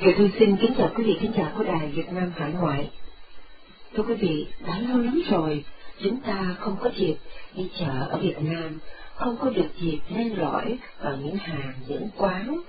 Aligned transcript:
Kiều 0.00 0.12
Thư 0.16 0.28
xin 0.38 0.56
kính 0.56 0.74
chào 0.78 0.90
quý 0.96 1.04
vị 1.04 1.18
khán 1.20 1.32
giả 1.36 1.52
của 1.56 1.64
Đài 1.64 1.88
Việt 1.88 2.12
Nam 2.12 2.32
Hải 2.36 2.52
Ngoại. 2.52 2.90
Thưa 3.94 4.02
quý 4.02 4.14
vị, 4.14 4.46
đã 4.66 4.78
lâu 4.78 4.98
lắm 4.98 5.22
rồi, 5.30 5.64
chúng 6.02 6.20
ta 6.20 6.56
không 6.58 6.76
có 6.80 6.90
dịp 6.96 7.16
đi 7.56 7.68
chợ 7.78 8.06
ở 8.10 8.18
Việt 8.18 8.36
Nam, 8.40 8.78
không 9.14 9.36
có 9.40 9.50
được 9.50 9.68
dịp 9.80 9.98
len 10.16 10.38
lỏi 10.38 10.78
vào 11.00 11.16
những 11.16 11.36
hàng, 11.36 11.72
những 11.88 12.08
quán. 12.16 12.60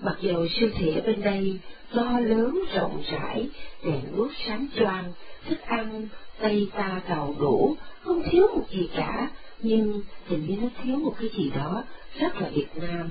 Mặc 0.00 0.16
dù 0.20 0.46
siêu 0.48 0.70
thị 0.74 0.94
ở 0.94 1.00
bên 1.06 1.22
đây 1.22 1.58
to 1.94 2.18
lớn 2.20 2.60
rộng 2.74 3.02
rãi, 3.10 3.48
đèn 3.84 4.16
đuốc 4.16 4.30
sáng 4.46 4.66
choang, 4.78 5.12
thức 5.48 5.60
ăn, 5.60 6.08
tây 6.40 6.68
ta 6.74 7.00
giàu 7.08 7.34
đủ, 7.38 7.76
không 8.02 8.22
thiếu 8.30 8.46
một 8.54 8.64
gì 8.70 8.88
cả, 8.96 9.30
nhưng 9.62 10.02
hình 10.26 10.46
như 10.48 10.56
nó 10.62 10.68
thiếu 10.82 10.96
một 10.96 11.14
cái 11.20 11.30
gì 11.36 11.50
đó 11.56 11.84
rất 12.18 12.40
là 12.40 12.48
Việt 12.48 12.68
Nam, 12.74 13.10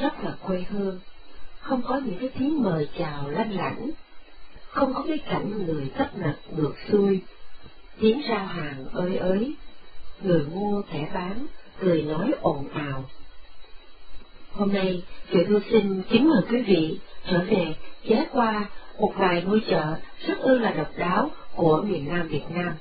rất 0.00 0.24
là 0.24 0.36
quê 0.42 0.64
hương 0.70 1.00
không 1.68 1.82
có 1.82 2.00
những 2.04 2.18
cái 2.20 2.28
tiếng 2.38 2.62
mời 2.62 2.88
chào 2.98 3.30
lanh 3.30 3.52
lảnh, 3.52 3.90
không 4.68 4.94
có 4.94 5.04
cái 5.08 5.18
cảnh 5.18 5.66
người 5.66 5.90
tấp 5.98 6.08
nập 6.16 6.34
ngược 6.56 6.74
xuôi, 6.88 7.20
tiếng 8.00 8.22
rao 8.28 8.46
hàng 8.46 8.84
ơi 8.92 9.16
ới, 9.16 9.54
người 10.22 10.44
mua 10.54 10.82
kẻ 10.92 11.10
bán, 11.14 11.46
người 11.80 12.02
nói 12.02 12.32
ồn 12.40 12.68
ào. 12.68 13.04
Hôm 14.52 14.72
nay, 14.72 15.02
chị 15.32 15.38
Thu 15.48 15.58
xin 15.70 16.02
kính 16.02 16.28
mời 16.28 16.42
quý 16.50 16.62
vị 16.62 16.98
trở 17.30 17.44
về 17.44 17.74
ghé 18.04 18.26
qua 18.32 18.66
một 18.98 19.12
vài 19.16 19.42
ngôi 19.42 19.62
chợ 19.68 19.94
rất 20.26 20.38
ư 20.38 20.58
là 20.58 20.70
độc 20.70 20.90
đáo 20.96 21.30
của 21.54 21.82
miền 21.82 22.08
Nam 22.08 22.28
Việt 22.28 22.50
Nam. 22.50 22.72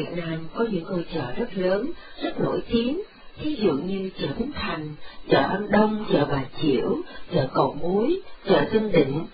Việt 0.00 0.16
Nam 0.16 0.46
có 0.54 0.64
những 0.70 0.84
ngôi 0.84 1.04
chợ 1.14 1.32
rất 1.36 1.48
lớn, 1.54 1.90
rất 2.22 2.40
nổi 2.40 2.62
tiếng, 2.68 3.00
ví 3.42 3.54
dụ 3.54 3.72
như 3.72 4.10
chợ 4.18 4.26
Bến 4.38 4.52
Thành, 4.54 4.94
chợ 5.28 5.38
An 5.38 5.70
Đông, 5.70 6.04
chợ 6.12 6.26
Bà 6.30 6.44
Chiểu, 6.62 6.96
chợ 7.34 7.46
Cầu 7.54 7.76
Muối, 7.80 8.20
chợ 8.48 8.64
Tân 8.72 8.92
Định. 8.92 9.26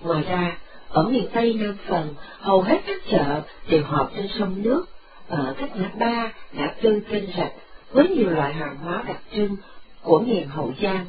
Ngoài 0.00 0.22
ra, 0.28 0.58
ở 0.88 1.02
miền 1.08 1.28
Tây 1.32 1.54
Nam 1.54 1.74
Phần, 1.86 2.14
hầu 2.38 2.60
hết 2.60 2.80
các 2.86 3.02
chợ 3.10 3.40
đều 3.68 3.82
họp 3.82 4.10
trên 4.16 4.28
sông 4.38 4.62
nước, 4.62 4.84
ở 5.28 5.54
các 5.58 5.76
ngã 5.76 5.90
ba, 5.98 6.32
ngã 6.52 6.74
tư 6.82 7.00
kênh 7.10 7.24
rạch, 7.36 7.52
với 7.90 8.08
nhiều 8.08 8.30
loại 8.30 8.52
hàng 8.52 8.76
hóa 8.76 9.02
đặc 9.06 9.20
trưng 9.34 9.56
của 10.02 10.20
miền 10.20 10.48
Hậu 10.48 10.72
Giang. 10.82 11.06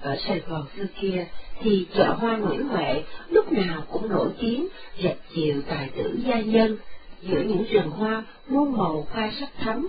Ở 0.00 0.16
Sài 0.26 0.40
Gòn 0.48 0.66
xưa 0.76 0.84
kia 1.00 1.26
thì 1.60 1.86
chợ 1.94 2.12
hoa 2.12 2.36
Nguyễn 2.36 2.68
Huệ 2.68 3.02
lúc 3.28 3.52
nào 3.52 3.82
cũng 3.90 4.08
nổi 4.08 4.28
tiếng 4.40 4.68
dạch 5.02 5.16
chiều 5.34 5.62
tài 5.68 5.88
tử 5.96 6.18
gia 6.24 6.40
nhân 6.40 6.76
giữa 7.22 7.40
những 7.40 7.64
rừng 7.70 7.90
hoa 7.90 8.24
muôn 8.48 8.76
màu 8.76 9.06
hoa 9.10 9.30
sắc 9.40 9.48
thắm. 9.58 9.88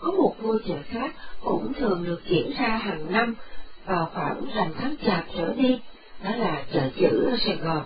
Có 0.00 0.10
một 0.10 0.34
ngôi 0.40 0.58
chợ 0.66 0.76
khác 0.88 1.14
cũng 1.44 1.72
thường 1.74 2.04
được 2.04 2.20
diễn 2.26 2.52
ra 2.58 2.68
hàng 2.68 3.12
năm 3.12 3.34
vào 3.84 4.10
khoảng 4.14 4.46
rằm 4.54 4.72
tháng 4.78 4.94
chạp 5.06 5.24
trở 5.36 5.52
đi, 5.54 5.80
đó 6.24 6.30
là 6.36 6.64
chợ 6.72 6.88
chữ 6.96 7.28
ở 7.30 7.36
Sài 7.46 7.56
Gòn. 7.56 7.82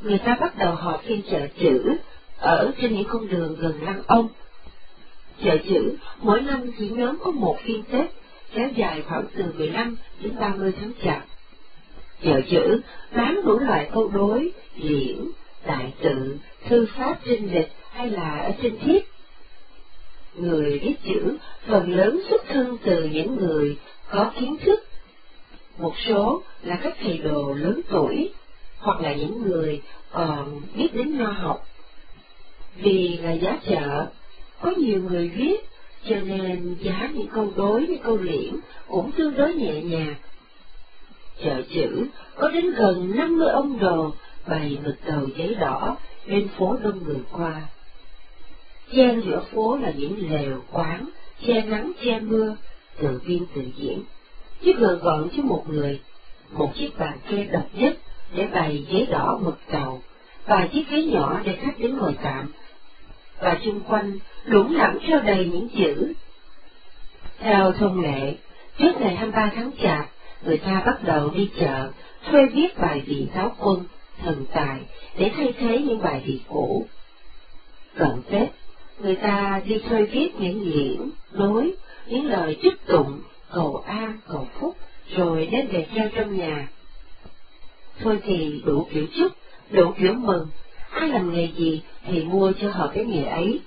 Người 0.00 0.18
ta 0.18 0.36
bắt 0.40 0.58
đầu 0.58 0.74
họp 0.74 1.02
phiên 1.02 1.22
chợ 1.30 1.46
chữ 1.58 1.96
ở 2.38 2.72
trên 2.80 2.94
những 2.94 3.08
con 3.08 3.28
đường 3.28 3.56
gần 3.58 3.82
Lăng 3.82 4.02
Ông. 4.06 4.28
Chợ 5.42 5.56
chữ 5.68 5.96
mỗi 6.18 6.40
năm 6.40 6.70
chỉ 6.78 6.88
nhóm 6.88 7.18
có 7.22 7.30
một 7.30 7.58
phiên 7.64 7.82
Tết 7.82 8.21
kéo 8.54 8.68
dài 8.76 9.02
khoảng 9.08 9.24
từ 9.36 9.44
15 9.58 9.96
đến 10.22 10.34
30 10.40 10.72
tháng 10.80 10.92
chạp. 11.04 11.24
Chợ 12.22 12.40
chữ 12.50 12.80
bán 13.16 13.40
đủ 13.44 13.58
loại 13.58 13.88
câu 13.92 14.08
đối, 14.08 14.52
liễn, 14.76 15.28
đại 15.66 15.92
tự, 16.02 16.38
thư 16.64 16.86
pháp 16.86 17.18
trên 17.24 17.46
lịch 17.52 17.68
hay 17.90 18.10
là 18.10 18.38
ở 18.38 18.52
trên 18.62 18.78
thiết. 18.78 19.04
Người 20.34 20.78
viết 20.78 20.94
chữ 21.04 21.36
phần 21.66 21.90
lớn 21.96 22.22
xuất 22.30 22.44
thân 22.48 22.76
từ 22.84 23.04
những 23.04 23.36
người 23.36 23.76
có 24.10 24.32
kiến 24.40 24.56
thức. 24.56 24.80
Một 25.78 25.94
số 26.06 26.42
là 26.62 26.78
các 26.82 26.96
thầy 27.00 27.18
đồ 27.18 27.52
lớn 27.52 27.80
tuổi, 27.90 28.32
hoặc 28.78 29.00
là 29.00 29.14
những 29.14 29.42
người 29.42 29.80
còn 30.12 30.60
biết 30.74 30.88
đến 30.92 31.18
nho 31.18 31.30
học. 31.30 31.66
Vì 32.76 33.18
là 33.22 33.32
giá 33.32 33.58
chợ, 33.66 34.06
có 34.60 34.70
nhiều 34.70 35.02
người 35.02 35.28
viết 35.28 35.56
cho 36.08 36.16
nên 36.16 36.76
giá 36.80 37.10
những 37.14 37.28
câu 37.34 37.52
đối 37.56 37.86
với 37.86 38.00
câu 38.04 38.16
liễn 38.16 38.56
cũng 38.88 39.12
tương 39.12 39.36
đối 39.36 39.54
nhẹ 39.54 39.82
nhàng. 39.82 40.14
Chợ 41.42 41.62
chữ 41.74 42.06
có 42.34 42.48
đến 42.48 42.70
gần 42.70 43.16
50 43.16 43.48
ông 43.48 43.78
đồ 43.78 44.12
bày 44.46 44.78
mực 44.84 44.96
đầu 45.06 45.28
giấy 45.36 45.54
đỏ 45.54 45.96
bên 46.26 46.48
phố 46.48 46.76
đông 46.82 47.04
người 47.04 47.20
qua. 47.32 47.62
Chen 48.92 49.20
giữa 49.20 49.42
phố 49.52 49.76
là 49.76 49.90
những 49.90 50.30
lều 50.30 50.60
quán, 50.72 51.08
che 51.46 51.62
nắng 51.62 51.92
che 52.04 52.20
mưa, 52.20 52.56
tự 52.98 53.20
biên 53.26 53.46
tự 53.54 53.62
diễn, 53.76 54.02
chiếc 54.62 54.76
gờ 54.78 54.94
gọn 54.94 55.28
cho 55.36 55.42
một 55.42 55.64
người, 55.68 56.00
một 56.50 56.72
chiếc 56.74 56.98
bàn 56.98 57.18
kê 57.30 57.44
độc 57.44 57.66
nhất 57.72 57.94
để 58.34 58.46
bày 58.46 58.86
giấy 58.90 59.06
đỏ 59.10 59.38
mực 59.42 59.58
tàu 59.70 60.02
và 60.46 60.68
chiếc 60.72 60.90
ghế 60.90 61.02
nhỏ 61.02 61.40
để 61.44 61.56
khách 61.56 61.78
đến 61.78 61.96
ngồi 61.96 62.14
tạm, 62.22 62.48
và 63.42 63.58
chung 63.64 63.80
quanh 63.80 64.18
lủng 64.44 64.76
lẳng 64.76 64.98
treo 65.06 65.20
đầy 65.20 65.50
những 65.52 65.68
chữ. 65.68 66.12
Theo 67.38 67.72
thông 67.72 68.00
lệ, 68.00 68.34
trước 68.78 69.00
ngày 69.00 69.16
23 69.16 69.52
tháng 69.54 69.70
Chạp, 69.82 70.10
người 70.42 70.58
ta 70.58 70.82
bắt 70.86 71.04
đầu 71.04 71.30
đi 71.30 71.50
chợ, 71.60 71.90
thuê 72.30 72.46
viết 72.46 72.78
bài 72.78 73.02
vị 73.06 73.28
giáo 73.34 73.56
quân, 73.58 73.84
thần 74.22 74.44
tài, 74.52 74.80
để 75.18 75.30
thay 75.36 75.52
thế 75.58 75.78
những 75.78 76.02
bài 76.02 76.22
vị 76.26 76.40
cũ. 76.48 76.86
Cận 77.96 78.22
Tết, 78.30 78.48
người 78.98 79.14
ta 79.14 79.60
đi 79.64 79.78
thuê 79.78 80.02
viết 80.02 80.30
những 80.38 80.64
diễn, 80.64 81.10
đối, 81.32 81.72
những 82.06 82.26
lời 82.26 82.58
chúc 82.62 82.74
tụng, 82.86 83.20
cầu 83.52 83.84
an, 83.86 84.18
cầu 84.28 84.48
phúc, 84.60 84.76
rồi 85.16 85.48
đem 85.52 85.66
về 85.68 85.86
treo 85.94 86.08
trong 86.16 86.36
nhà. 86.36 86.68
Thôi 88.00 88.18
thì 88.24 88.62
đủ 88.64 88.86
kiểu 88.92 89.06
chúc, 89.16 89.32
đủ 89.70 89.92
kiểu 89.98 90.12
mừng, 90.12 90.46
ai 90.90 91.08
làm 91.08 91.34
nghề 91.34 91.48
gì 91.56 91.82
thì 92.06 92.24
mua 92.24 92.52
cho 92.60 92.70
họ 92.70 92.90
cái 92.94 93.04
nghề 93.04 93.24
ấy. 93.24 93.60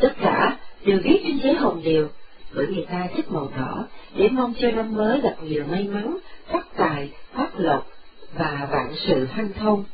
Tất 0.00 0.14
cả 0.20 0.58
đều 0.84 0.98
viết 1.04 1.20
trên 1.24 1.38
giấy 1.42 1.54
hồng 1.54 1.80
điều, 1.84 2.08
bởi 2.54 2.66
người 2.66 2.86
ta 2.90 3.08
thích 3.14 3.30
màu 3.30 3.50
đỏ 3.58 3.86
để 4.16 4.28
mong 4.28 4.54
cho 4.60 4.70
năm 4.70 4.94
mới 4.94 5.20
gặp 5.20 5.36
nhiều 5.42 5.64
may 5.70 5.84
mắn, 5.84 6.18
phát 6.46 6.76
tài, 6.76 7.10
phát 7.32 7.60
lộc 7.60 7.86
và 8.34 8.68
vạn 8.70 8.94
sự 9.06 9.24
hanh 9.24 9.52
thông. 9.52 9.84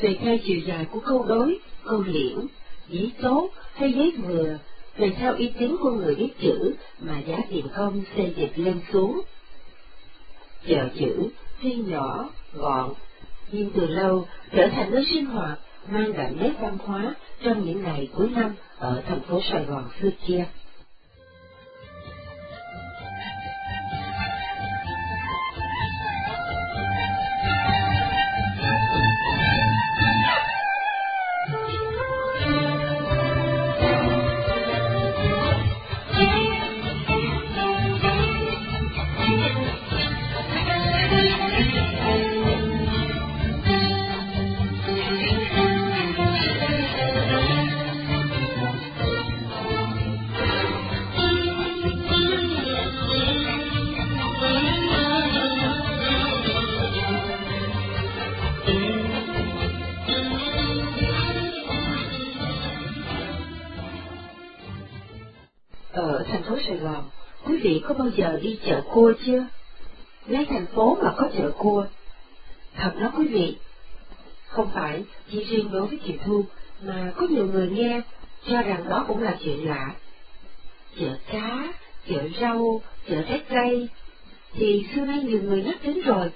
Tùy 0.00 0.16
theo 0.20 0.36
chiều 0.44 0.60
dài 0.66 0.86
của 0.92 1.00
câu 1.00 1.24
đối, 1.28 1.58
câu 1.84 2.04
liễn, 2.06 2.46
giấy 2.88 3.12
tốt 3.22 3.50
hay 3.74 3.92
giấy 3.92 4.12
vừa, 4.22 4.58
tùy 4.98 5.10
theo 5.10 5.34
ý 5.34 5.52
tín 5.58 5.76
của 5.80 5.90
người 5.90 6.14
viết 6.14 6.40
chữ 6.40 6.74
mà 7.00 7.18
giá 7.26 7.36
tiền 7.50 7.66
công 7.76 8.02
xây 8.16 8.34
dịch 8.36 8.52
lên 8.56 8.80
xuống. 8.92 9.20
chờ 10.68 10.88
chữ 10.98 11.28
tuy 11.62 11.74
nhỏ, 11.74 12.28
gọn, 12.54 12.92
nhưng 13.52 13.70
từ 13.70 13.86
lâu 13.86 14.26
trở 14.52 14.68
thành 14.68 14.90
nơi 14.90 15.04
sinh 15.10 15.26
hoạt 15.26 15.58
mang 15.88 16.12
đậm 16.12 16.40
nét 16.40 16.52
văn 16.60 16.78
hóa 16.84 17.14
trong 17.42 17.64
những 17.64 17.82
ngày 17.82 18.08
cuối 18.14 18.30
năm 18.30 18.54
ở 18.78 19.02
thành 19.06 19.20
phố 19.20 19.40
Sài 19.50 19.64
Gòn 19.64 19.84
xưa 20.00 20.10
kia. 20.26 20.46
Ở 65.92 66.24
thành 66.28 66.42
phố 66.42 66.58
Sài 66.66 66.76
Gòn, 66.76 67.04
quý 67.46 67.56
vị 67.56 67.82
có 67.88 67.94
bao 67.94 68.08
giờ 68.16 68.38
đi 68.42 68.58
chợ 68.66 68.82
cua 68.92 69.12
chưa? 69.26 69.46
Lấy 70.26 70.44
thành 70.44 70.66
phố 70.66 70.98
mà 71.02 71.14
có 71.16 71.28
chợ 71.38 71.50
cua. 71.58 71.86
Thật 72.74 72.92
đó 73.00 73.12
quý 73.16 73.26
vị, 73.26 73.56
không 74.46 74.70
phải 74.74 75.04
chỉ 75.30 75.44
riêng 75.44 75.70
đối 75.72 75.86
với 75.86 75.98
chị 76.06 76.18
Thu, 76.24 76.44
mà 76.82 77.12
có 77.16 77.26
nhiều 77.26 77.46
người 77.46 77.68
nghe 77.68 78.00
cho 78.46 78.62
rằng 78.62 78.88
đó 78.88 79.04
cũng 79.08 79.22
là 79.22 79.38
chuyện 79.44 79.68
lạ. 79.68 79.94
Chợ 81.00 81.16
cá, 81.32 81.72
chợ 82.08 82.28
rau, 82.40 82.82
chợ 83.08 83.22
trái 83.28 83.42
cây, 83.48 83.88
thì 84.52 84.86
xưa 84.94 85.04
nay 85.04 85.22
nhiều 85.22 85.42
người 85.42 85.62
nhắc 85.62 85.76
đến 85.82 86.00
rồi. 86.00 86.30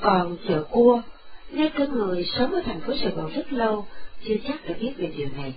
Còn 0.00 0.36
chợ 0.48 0.64
cua, 0.70 1.02
ngay 1.50 1.70
cả 1.78 1.86
người 1.86 2.24
sống 2.38 2.52
ở 2.52 2.60
thành 2.64 2.80
phố 2.80 2.92
Sài 3.02 3.10
Gòn 3.10 3.32
rất 3.36 3.52
lâu, 3.52 3.86
chưa 4.24 4.34
chắc 4.48 4.68
đã 4.68 4.74
biết 4.80 4.92
về 4.96 5.12
điều 5.16 5.28
này. 5.36 5.54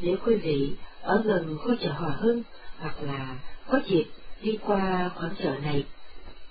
Nếu 0.00 0.16
quý 0.24 0.34
vị 0.34 0.72
ở 1.04 1.22
gần 1.24 1.58
khu 1.58 1.74
chợ 1.80 1.92
Hòa 1.92 2.10
Hưng, 2.10 2.42
hoặc 2.78 3.02
là 3.02 3.36
có 3.68 3.80
dịp 3.86 4.06
đi 4.42 4.58
qua 4.66 5.10
khoảng 5.14 5.32
chợ 5.38 5.54
này, 5.62 5.84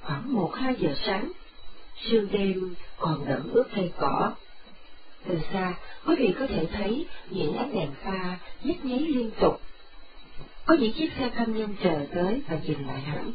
khoảng 0.01 0.33
một 0.33 0.51
hai 0.55 0.75
giờ 0.79 0.94
sáng, 1.05 1.31
sương 1.97 2.27
đêm 2.31 2.75
còn 3.00 3.25
đẫm 3.25 3.50
ướt 3.53 3.65
cây 3.75 3.91
cỏ. 3.97 4.31
Từ 5.27 5.39
xa, 5.53 5.73
quý 6.05 6.15
vị 6.19 6.33
có 6.39 6.45
thể 6.45 6.67
thấy 6.71 7.05
những 7.29 7.57
ánh 7.57 7.73
đèn 7.73 7.91
pha 8.03 8.38
nhấp 8.63 8.85
nháy 8.85 9.00
liên 9.00 9.29
tục. 9.41 9.61
Có 10.65 10.75
những 10.75 10.94
chiếc 10.94 11.09
xe 11.19 11.29
công 11.38 11.57
nhân 11.57 11.73
chờ 11.83 12.05
tới 12.13 12.41
và 12.47 12.57
dừng 12.63 12.88
lại 12.88 13.01
hẳn. 13.01 13.31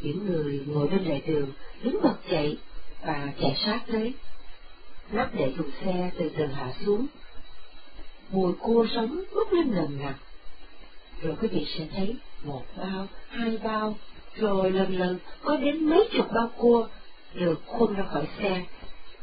Những 0.00 0.26
người 0.26 0.64
ngồi 0.66 0.86
bên 0.86 1.04
lề 1.04 1.20
đường 1.26 1.52
đứng 1.82 2.02
bật 2.02 2.16
dậy 2.30 2.58
và 3.02 3.32
chạy 3.40 3.56
sát 3.64 3.80
tới. 3.86 4.14
Nắp 5.10 5.34
để 5.34 5.52
thùng 5.56 5.70
xe 5.84 6.10
từ 6.18 6.30
từ 6.36 6.46
hạ 6.46 6.72
xuống. 6.84 7.06
Mùi 8.32 8.52
cua 8.52 8.86
sống 8.94 9.22
bốc 9.34 9.52
lên 9.52 9.74
nồng 9.74 9.98
nặc. 10.02 10.14
Rồi 11.22 11.36
quý 11.40 11.48
vị 11.48 11.66
sẽ 11.78 11.86
thấy 11.96 12.16
một 12.44 12.62
bao, 12.76 13.08
hai 13.28 13.58
bao, 13.62 13.96
rồi 14.36 14.70
lần 14.70 14.98
lần 14.98 15.18
có 15.44 15.56
đến 15.56 15.84
mấy 15.84 16.08
chục 16.12 16.26
bao 16.32 16.50
cua 16.56 16.88
được 17.34 17.60
khuôn 17.66 17.94
ra 17.94 18.04
khỏi 18.12 18.28
xe, 18.38 18.64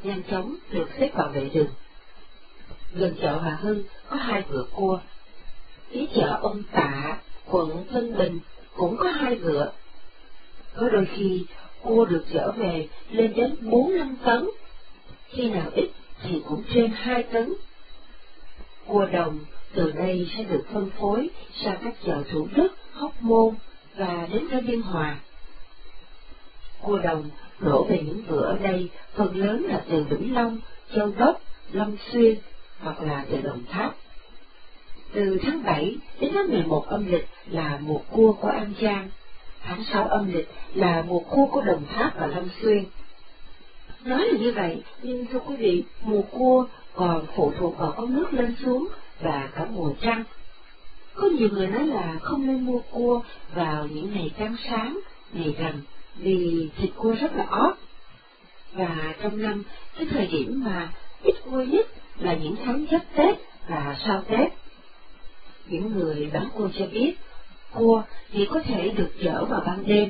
nhanh 0.04 0.21
chóng 0.31 0.56
được 0.69 0.88
xếp 1.00 1.12
vào 1.13 1.30
vệ 1.30 1.50
đường. 1.54 1.69
Gần 2.94 3.15
chợ 3.21 3.38
Hòa 3.38 3.57
Hưng 3.62 3.83
có 4.09 4.15
hai 4.15 4.42
vựa 4.42 4.65
cua. 4.71 5.00
Phía 5.89 6.06
chợ 6.15 6.39
ông 6.42 6.63
Tạ, 6.71 7.18
quận 7.45 7.86
Tân 7.94 8.18
Bình 8.18 8.39
cũng 8.75 8.98
có 8.98 9.12
hai 9.12 9.36
vựa. 9.36 9.71
Có 10.75 10.89
đôi 10.89 11.06
khi 11.15 11.45
cua 11.81 12.06
được 12.06 12.25
chở 12.33 12.51
về 12.51 12.88
lên 13.09 13.33
đến 13.36 13.56
bốn 13.62 13.98
năm 13.98 14.18
tấn, 14.25 14.50
khi 15.30 15.50
nào 15.50 15.71
ít 15.75 15.89
thì 16.24 16.42
cũng 16.48 16.63
trên 16.74 16.92
hai 16.92 17.24
tấn. 17.24 17.54
Cua 18.87 19.05
đồng 19.05 19.39
từ 19.73 19.91
đây 19.91 20.29
sẽ 20.37 20.43
được 20.43 20.63
phân 20.73 20.89
phối 20.99 21.29
sang 21.63 21.77
các 21.83 21.93
chợ 22.05 22.23
Thủ 22.31 22.47
Đức, 22.55 22.67
Hóc 22.91 23.21
Môn 23.21 23.55
và 23.95 24.27
đến 24.31 24.47
cả 24.51 24.59
Biên 24.67 24.81
Hòa. 24.81 25.17
Cua 26.81 26.97
đồng 26.97 27.29
đổ 27.59 27.83
về 27.83 28.01
những 28.05 28.21
vựa 28.27 28.41
ở 28.41 28.57
đây 28.57 28.89
phần 29.13 29.35
lớn 29.35 29.63
là 29.63 29.83
từ 29.89 30.03
Vĩnh 30.03 30.33
Long, 30.33 30.59
Châu 30.95 31.11
Đốc, 31.17 31.41
Long 31.71 31.97
Xuyên 32.11 32.37
hoặc 32.79 33.01
là 33.01 33.25
từ 33.29 33.41
Đồng 33.41 33.63
Tháp. 33.69 33.95
Từ 35.13 35.37
tháng 35.41 35.63
7 35.63 35.95
đến 36.19 36.31
tháng 36.33 36.47
11 36.47 36.85
âm 36.87 37.05
lịch 37.05 37.27
là 37.45 37.79
mùa 37.81 37.99
cua 38.11 38.33
của 38.33 38.47
An 38.47 38.73
Giang, 38.81 39.09
tháng 39.63 39.83
6 39.83 40.07
âm 40.07 40.33
lịch 40.33 40.49
là 40.73 41.03
mùa 41.07 41.19
cua 41.19 41.45
của 41.45 41.61
Đồng 41.61 41.85
Tháp 41.85 42.19
và 42.19 42.27
Long 42.27 42.49
Xuyên. 42.61 42.83
Nói 44.05 44.27
là 44.27 44.37
như 44.39 44.51
vậy, 44.51 44.81
nhưng 45.01 45.25
thưa 45.25 45.39
quý 45.39 45.55
vị, 45.55 45.83
mùa 46.01 46.21
cua 46.21 46.65
còn 46.97 47.25
phụ 47.35 47.53
thuộc 47.59 47.77
vào 47.77 47.94
con 47.97 48.13
nước 48.13 48.33
lên 48.33 48.55
xuống 48.63 48.88
và 49.19 49.49
cả 49.55 49.65
mùa 49.71 49.94
trăng. 50.01 50.23
Có 51.13 51.27
nhiều 51.27 51.49
người 51.51 51.67
nói 51.67 51.88
là 51.88 52.15
không 52.21 52.47
nên 52.47 52.61
mua 52.61 52.79
cua 52.91 53.21
vào 53.55 53.88
những 53.88 54.13
ngày 54.13 54.31
trăng 54.39 54.55
sáng, 54.69 54.99
ngày 55.33 55.55
rằm, 55.59 55.81
vì 56.15 56.69
thịt 56.77 56.89
cua 56.95 57.15
rất 57.21 57.35
là 57.35 57.45
ót. 57.49 57.75
Và 58.73 59.13
trong 59.21 59.41
năm, 59.41 59.63
cái 59.97 60.07
thời 60.11 60.27
điểm 60.27 60.63
mà 60.63 60.94
ít 61.23 61.35
cua 61.44 61.61
nhất 61.61 61.88
là 62.19 62.33
những 62.33 62.55
tháng 62.65 62.85
giáp 62.91 63.01
Tết 63.15 63.38
và 63.67 63.97
sau 64.05 64.23
Tết. 64.27 64.51
Những 65.65 65.94
người 65.94 66.29
bán 66.33 66.49
cua 66.53 66.69
cho 66.79 66.85
biết, 66.88 67.13
cua 67.73 68.03
chỉ 68.33 68.47
có 68.51 68.59
thể 68.59 68.89
được 68.89 69.11
chở 69.23 69.45
vào 69.45 69.63
ban 69.65 69.83
đêm. 69.88 70.09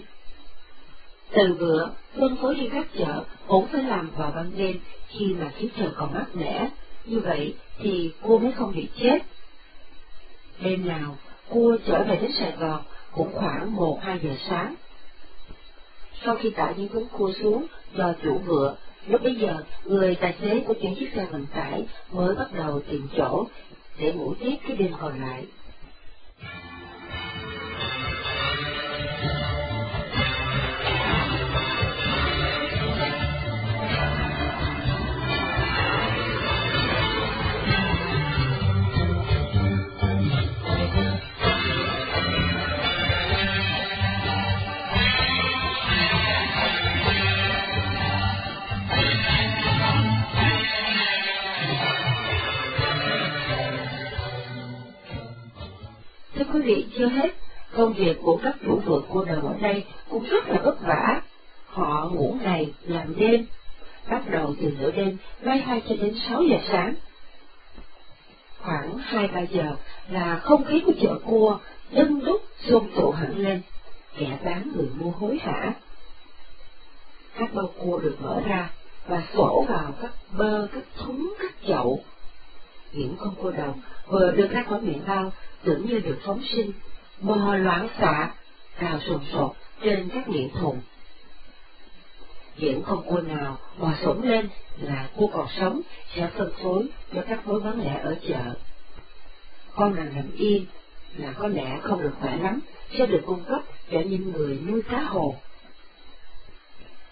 Từ 1.32 1.56
bữa, 1.60 1.88
phân 2.20 2.36
phối 2.36 2.56
đi 2.56 2.70
các 2.74 2.88
chợ 2.98 3.24
cũng 3.48 3.68
phải 3.68 3.84
làm 3.84 4.10
vào 4.18 4.32
ban 4.36 4.52
đêm 4.58 4.80
khi 5.08 5.26
mà 5.40 5.52
khí 5.58 5.70
trời 5.78 5.90
còn 5.96 6.14
mát 6.14 6.26
mẻ, 6.34 6.70
như 7.06 7.20
vậy 7.20 7.56
thì 7.80 8.12
cua 8.22 8.38
mới 8.38 8.52
không 8.52 8.74
bị 8.76 8.88
chết. 9.00 9.20
Đêm 10.60 10.88
nào, 10.88 11.18
cua 11.50 11.78
trở 11.86 12.04
về 12.04 12.16
đến 12.22 12.32
Sài 12.40 12.52
Gòn 12.52 12.82
cũng 13.12 13.32
khoảng 13.34 13.76
một 13.76 14.00
hai 14.02 14.20
giờ 14.24 14.32
sáng. 14.50 14.76
Sau 16.26 16.36
khi 16.36 16.50
tải 16.50 16.74
những 16.78 16.88
cuốn 16.88 17.04
cua 17.12 17.32
xuống 17.42 17.66
do 17.96 18.14
chủ 18.24 18.38
vựa, 18.38 18.76
lúc 19.08 19.24
bấy 19.24 19.36
giờ 19.36 19.64
người 19.86 20.16
tài 20.16 20.36
xế 20.42 20.60
của 20.68 20.74
chuyến 20.74 20.96
chiếc 20.96 21.10
xe 21.16 21.26
vận 21.32 21.46
tải 21.46 21.86
mới 22.12 22.36
bắt 22.36 22.48
đầu 22.54 22.82
tìm 22.90 23.08
chỗ 23.18 23.48
để 24.00 24.14
ngủ 24.14 24.34
tiếp 24.40 24.56
cái 24.68 24.78
đêm 24.78 24.92
còn 25.00 25.22
lại. 25.22 25.46
Thưa 56.38 56.46
quý 56.54 56.60
vị, 56.62 56.86
chưa 56.98 57.08
hết, 57.08 57.30
công 57.76 57.94
việc 57.94 58.18
của 58.22 58.40
các 58.44 58.56
chủ 58.66 58.80
vườn 58.86 59.04
cua 59.10 59.26
đồng 59.26 59.48
ở 59.48 59.54
đây 59.62 59.86
cũng 60.10 60.24
rất 60.30 60.50
là 60.50 60.62
vất 60.64 60.82
vả. 60.82 61.22
Họ 61.66 62.10
ngủ 62.14 62.38
ngày, 62.42 62.74
làm 62.82 63.16
đêm, 63.18 63.46
bắt 64.10 64.22
đầu 64.30 64.54
từ 64.62 64.72
nửa 64.80 64.92
đêm, 64.92 65.18
mai 65.42 65.58
hai 65.58 65.82
cho 65.90 65.96
đến 65.96 66.16
sáu 66.30 66.44
giờ 66.44 66.58
sáng. 66.68 66.94
Khoảng 68.58 68.98
hai 68.98 69.28
ba 69.28 69.42
giờ 69.42 69.76
là 70.10 70.40
không 70.44 70.66
khí 70.66 70.82
của 70.86 70.92
chợ 71.02 71.20
cua 71.26 71.58
đông 71.92 72.26
đúc 72.26 72.42
xôn 72.68 72.90
tụ 72.96 73.12
hẳn 73.12 73.38
lên, 73.38 73.62
kẻ 74.18 74.38
bán 74.46 74.72
người 74.76 74.88
mua 74.96 75.12
hối 75.12 75.38
hả. 75.42 75.74
Các 77.38 77.54
bao 77.54 77.70
cua 77.80 78.00
được 78.00 78.16
mở 78.20 78.42
ra 78.46 78.70
và 79.08 79.24
sổ 79.34 79.66
vào 79.70 79.94
các 80.02 80.12
bơ, 80.38 80.68
các 80.74 80.84
thúng, 80.98 81.34
các 81.40 81.54
chậu. 81.68 82.04
Những 82.92 83.16
con 83.20 83.36
cua 83.36 83.52
đồng 83.52 83.80
vừa 84.08 84.32
được 84.32 84.52
ra 84.52 84.64
khỏi 84.70 84.82
miệng 84.82 85.02
bao 85.08 85.32
tưởng 85.68 85.86
như 85.86 86.00
được 86.00 86.18
phóng 86.26 86.42
sinh, 86.52 86.72
bò 87.22 87.56
loãng 87.56 87.88
xạ, 88.00 88.30
cào 88.80 89.00
sồn 89.00 89.22
sột 89.34 89.52
trên 89.82 90.10
các 90.14 90.30
miệng 90.30 90.50
thùng. 90.50 90.82
Những 92.58 92.84
con 92.84 93.04
cua 93.04 93.22
nào 93.22 93.58
bò 93.78 93.92
sống 94.04 94.24
lên 94.24 94.50
là 94.82 95.10
cua 95.16 95.28
còn 95.28 95.48
sống 95.60 95.82
sẽ 96.16 96.30
phân 96.38 96.52
phối 96.64 96.88
cho 97.14 97.22
các 97.30 97.48
mối 97.48 97.60
bán 97.60 97.82
lẻ 97.82 98.00
ở 98.04 98.16
chợ. 98.28 98.54
Con 99.76 99.96
nào 99.96 100.06
nằm 100.16 100.32
yên 100.38 100.66
là 101.18 101.32
có 101.32 101.48
lẽ 101.48 101.80
không 101.84 102.02
được 102.02 102.14
khỏe 102.20 102.38
lắm, 102.38 102.60
sẽ 102.98 103.06
được 103.06 103.22
cung 103.26 103.44
cấp 103.44 103.62
cho 103.92 104.00
những 104.00 104.32
người 104.32 104.60
nuôi 104.68 104.82
cá 104.82 105.02
hồ. 105.02 105.36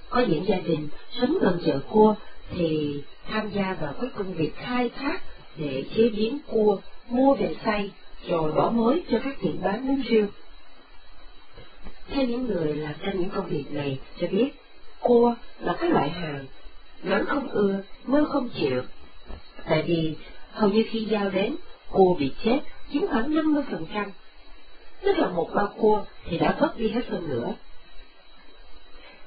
Có 0.10 0.20
những 0.20 0.48
gia 0.48 0.58
đình 0.60 0.90
sống 1.20 1.38
gần 1.42 1.60
chợ 1.66 1.80
cua 1.90 2.16
thì 2.52 3.02
tham 3.30 3.50
gia 3.50 3.74
vào 3.82 3.94
các 4.02 4.12
công 4.16 4.34
việc 4.34 4.56
khai 4.56 4.90
thác 4.90 5.22
để 5.58 5.84
chế 5.96 6.10
biến 6.10 6.38
cua, 6.48 6.78
mua 7.08 7.36
về 7.36 7.56
xay 7.66 7.92
rồi 8.28 8.52
bỏ 8.52 8.70
mối 8.70 9.04
cho 9.12 9.20
các 9.24 9.36
tiệm 9.42 9.62
bán 9.62 9.88
bún 9.88 10.04
riêu. 10.10 10.28
Theo 12.10 12.26
những 12.26 12.48
người 12.48 12.76
làm 12.76 12.94
trong 13.06 13.20
những 13.20 13.30
công 13.30 13.46
việc 13.46 13.72
này 13.72 14.00
cho 14.22 14.28
biết, 14.28 14.50
cua 15.00 15.36
là 15.60 15.76
cái 15.80 15.90
loại 15.90 16.10
hàng 16.10 16.46
nắng 17.04 17.26
không 17.26 17.50
ưa, 17.50 17.82
mưa 18.06 18.24
không 18.24 18.50
chịu. 18.50 18.82
Tại 19.66 19.82
vì 19.82 20.16
hầu 20.52 20.70
như 20.70 20.84
khi 20.90 21.06
giao 21.06 21.30
đến, 21.30 21.56
cua 21.90 22.14
bị 22.14 22.32
chết 22.44 22.60
chiếm 22.94 23.08
khoảng 23.08 23.32
50%. 23.32 24.10
Tức 25.02 25.18
là 25.18 25.30
một 25.30 25.50
bao 25.54 25.74
cua 25.78 26.04
thì 26.26 26.38
đã 26.38 26.56
vất 26.60 26.78
đi 26.78 26.88
hết 26.90 27.02
phần 27.10 27.30
nữa. 27.30 27.54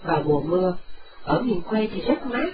Vào 0.02 0.22
mùa 0.22 0.40
mưa, 0.40 0.76
ở 1.22 1.40
miền 1.40 1.60
quê 1.60 1.88
thì 1.92 2.00
rất 2.00 2.26
mát, 2.26 2.50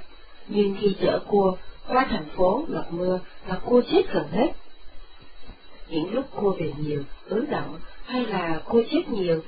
nhưng 0.49 0.77
khi 0.81 0.97
chở 1.01 1.19
cua 1.27 1.57
qua 1.89 2.07
thành 2.11 2.27
phố 2.37 2.65
ngập 2.69 2.93
mưa 2.93 3.21
là 3.47 3.59
cua 3.65 3.83
chết 3.91 4.03
gần 4.13 4.29
hết 4.33 4.53
những 5.95 6.15
lúc 6.15 6.25
cua 6.35 6.51
về 6.51 6.73
nhiều, 6.79 7.03
ứ 7.27 7.47
động, 7.51 7.81
hay 8.05 8.27
là 8.27 8.61
cua 8.65 8.83
chết 8.91 9.09
nhiều, 9.09 9.43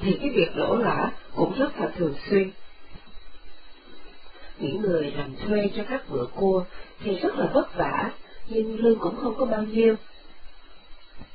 thì 0.00 0.18
cái 0.20 0.30
việc 0.30 0.56
đổ 0.56 0.76
lã 0.76 1.12
cũng 1.34 1.54
rất 1.58 1.78
là 1.78 1.88
thường 1.96 2.14
xuyên. 2.30 2.50
Những 4.58 4.82
người 4.82 5.10
làm 5.16 5.36
thuê 5.36 5.70
cho 5.76 5.84
các 5.88 6.08
vựa 6.08 6.26
cua 6.34 6.64
thì 7.00 7.18
rất 7.18 7.34
là 7.36 7.46
vất 7.54 7.74
vả, 7.74 8.10
nhưng 8.48 8.76
lương 8.78 8.98
cũng 8.98 9.16
không 9.16 9.34
có 9.34 9.44
bao 9.44 9.62
nhiêu. 9.62 9.94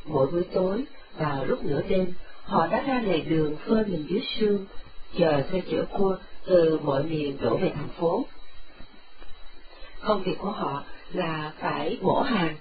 Mỗi 0.06 0.28
buổi 0.28 0.44
tối, 0.44 0.84
vào 1.18 1.46
lúc 1.46 1.64
nửa 1.64 1.82
đêm, 1.82 2.14
họ 2.44 2.68
đã 2.68 2.84
ra 2.88 3.02
lề 3.02 3.18
đường 3.18 3.56
phơi 3.68 3.86
mình 3.86 4.06
dưới 4.10 4.22
sương, 4.40 4.66
chờ 5.18 5.44
xe 5.52 5.62
chở 5.72 5.86
cua 5.98 6.18
từ 6.46 6.80
mọi 6.84 7.04
miền 7.04 7.38
đổ 7.42 7.58
về 7.58 7.72
thành 7.76 7.90
phố. 8.00 8.26
Công 10.02 10.24
việc 10.24 10.36
của 10.38 10.52
họ 10.52 10.84
là 11.14 11.52
phải 11.60 11.98
bổ 12.02 12.22
hàng, 12.22 12.56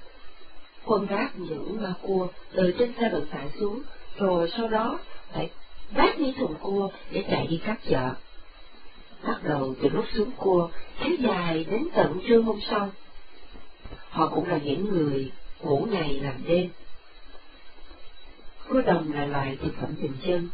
quân 0.87 1.07
rác 1.07 1.39
những 1.39 1.83
ba 1.83 1.95
cua 2.03 2.29
từ 2.53 2.75
trên 2.79 2.93
xe 3.01 3.09
vận 3.13 3.27
tải 3.27 3.49
xuống, 3.61 3.83
rồi 4.19 4.51
sau 4.57 4.69
đó 4.69 4.99
phải 5.33 5.51
vác 5.91 6.19
những 6.19 6.33
thùng 6.33 6.55
cua 6.55 6.91
để 7.11 7.25
chạy 7.31 7.47
đi 7.47 7.61
các 7.67 7.79
chợ. 7.89 8.11
Bắt 9.27 9.45
đầu 9.45 9.75
từ 9.83 9.89
lúc 9.89 10.05
xuống 10.15 10.31
cua, 10.37 10.69
kéo 11.01 11.13
dài 11.19 11.67
đến 11.71 11.89
tận 11.95 12.19
trưa 12.29 12.41
hôm 12.41 12.61
sau. 12.71 12.91
Họ 14.09 14.29
cũng 14.29 14.49
là 14.49 14.59
những 14.59 14.89
người 14.89 15.33
ngủ 15.61 15.87
ngày 15.91 16.21
làm 16.23 16.35
đêm. 16.47 16.69
Cua 18.69 18.83
đồng 18.83 19.13
là 19.13 19.27
loài 19.27 19.57
thực 19.63 19.77
phẩm 19.81 19.95
bình 20.03 20.17
dân, 20.23 20.49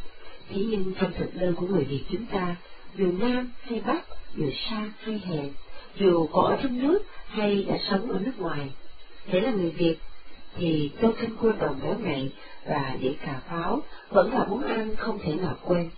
thế 0.49 0.65
nhưng 0.71 0.95
trong 1.01 1.13
thực 1.13 1.35
đơn 1.35 1.55
của 1.55 1.67
người 1.67 1.85
Việt 1.85 2.05
chúng 2.11 2.27
ta, 2.27 2.57
dù 2.95 3.13
Nam 3.13 3.53
hay 3.63 3.81
Bắc, 3.81 4.05
dù 4.37 4.51
xa 4.71 4.91
hay 5.03 5.21
hèn, 5.25 5.53
dù 5.97 6.27
có 6.33 6.43
ở 6.43 6.59
trong 6.63 6.83
nước 6.83 6.99
hay 7.27 7.65
đã 7.69 7.79
sống 7.91 8.11
ở 8.11 8.19
nước 8.19 8.39
ngoài, 8.39 8.71
thế 9.27 9.41
là 9.41 9.51
người 9.51 9.71
Việt 9.71 9.97
thì 10.57 10.91
tô 11.01 11.13
canh 11.21 11.37
cua 11.37 11.53
đồng 11.53 11.81
béo 11.83 11.99
ngậy 11.99 12.33
và 12.67 12.97
đĩa 13.01 13.13
cà 13.27 13.41
pháo 13.49 13.83
vẫn 14.11 14.35
là 14.35 14.45
món 14.45 14.63
ăn 14.63 14.97
không 14.97 15.19
thể 15.19 15.35
nào 15.35 15.57
quên. 15.65 15.91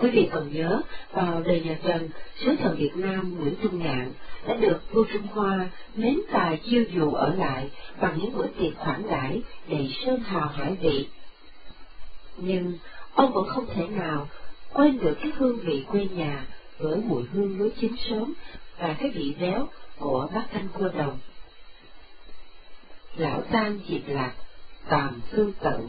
Quý 0.00 0.10
vị 0.10 0.28
còn 0.32 0.52
nhớ, 0.52 0.80
vào 1.12 1.42
đời 1.42 1.60
nhà 1.60 1.78
Trần, 1.84 2.08
sứ 2.36 2.56
thần 2.56 2.76
Việt 2.76 2.96
Nam 2.96 3.38
Nguyễn 3.38 3.54
Trung 3.62 3.78
Ngạn 3.78 4.12
đã 4.46 4.54
được 4.54 4.92
vua 4.92 5.04
Trung 5.12 5.26
Hoa 5.26 5.68
mến 5.94 6.20
tài 6.32 6.56
chiêu 6.56 6.84
dụ 6.94 7.12
ở 7.12 7.34
lại 7.34 7.70
bằng 8.00 8.18
những 8.18 8.36
bữa 8.36 8.46
tiệc 8.46 8.76
khoản 8.76 9.02
đãi 9.10 9.42
đầy 9.68 9.96
sơn 10.04 10.20
hào 10.20 10.48
hải 10.48 10.76
vị. 10.80 11.08
Nhưng 12.36 12.78
ông 13.14 13.32
vẫn 13.32 13.48
không 13.48 13.66
thể 13.74 13.86
nào 13.86 14.28
quên 14.72 14.98
được 14.98 15.14
cái 15.22 15.32
hương 15.36 15.58
vị 15.58 15.84
quê 15.88 16.04
nhà 16.04 16.46
với 16.78 16.96
mùi 16.96 17.22
hương 17.32 17.58
lúa 17.58 17.68
chín 17.80 17.92
sớm 18.08 18.32
và 18.78 18.96
cái 18.98 19.10
vị 19.10 19.34
béo 19.40 19.68
của 19.98 20.28
bát 20.34 20.44
canh 20.52 20.68
cua 20.78 20.88
đồng. 20.88 21.18
Lão 23.18 23.42
tam 23.52 23.80
diệt 23.88 24.02
lạc, 24.06 24.32
tàm 24.88 25.20
sư 25.32 25.52
tận, 25.60 25.88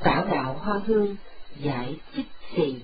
tảo 0.00 0.26
đạo 0.30 0.54
hoa 0.54 0.80
hương, 0.86 1.16
giải 1.60 1.96
chích 2.16 2.26
xì. 2.56 2.74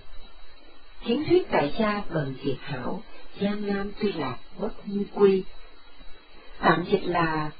Kiến 1.05 1.25
thuyết 1.29 1.47
tại 1.51 1.75
gia 1.79 2.03
bần 2.15 2.35
diệt 2.45 2.57
hảo, 2.61 3.03
giang 3.41 3.67
nam 3.67 3.93
tuy 4.01 4.13
lạc 4.13 4.37
bất 4.59 4.89
như 4.89 5.05
quy. 5.15 5.45
Tạm 6.61 6.85
dịch 6.91 7.03
là 7.05 7.51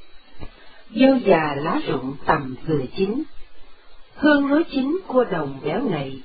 Dâu 0.91 1.19
già 1.25 1.55
lá 1.57 1.81
rụng 1.87 2.17
tầm 2.27 2.55
vừa 2.67 2.85
chín, 2.97 3.23
hương 4.15 4.47
lúa 4.47 4.63
chín 4.71 4.99
cua 5.07 5.25
đồng 5.25 5.61
béo 5.65 5.83
ngậy, 5.83 6.23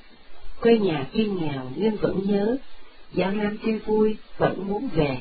quê 0.60 0.78
nhà 0.78 1.06
tuy 1.12 1.26
nghèo 1.26 1.70
nhưng 1.76 1.96
vẫn 1.96 2.20
nhớ, 2.24 2.56
Giang 3.16 3.38
Nam 3.38 3.56
tuy 3.62 3.78
vui 3.78 4.16
vẫn 4.38 4.68
muốn 4.68 4.88
về. 4.88 5.18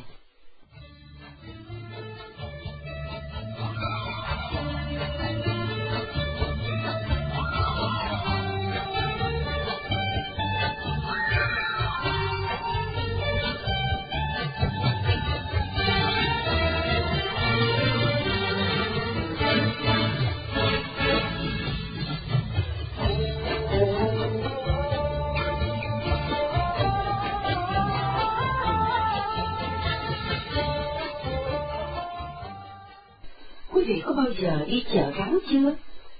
Quý 33.83 33.93
vị 33.93 34.01
có 34.05 34.13
bao 34.13 34.25
giờ 34.41 34.65
đi 34.67 34.85
chợ 34.93 35.11
rắn 35.17 35.39
chưa? 35.51 35.75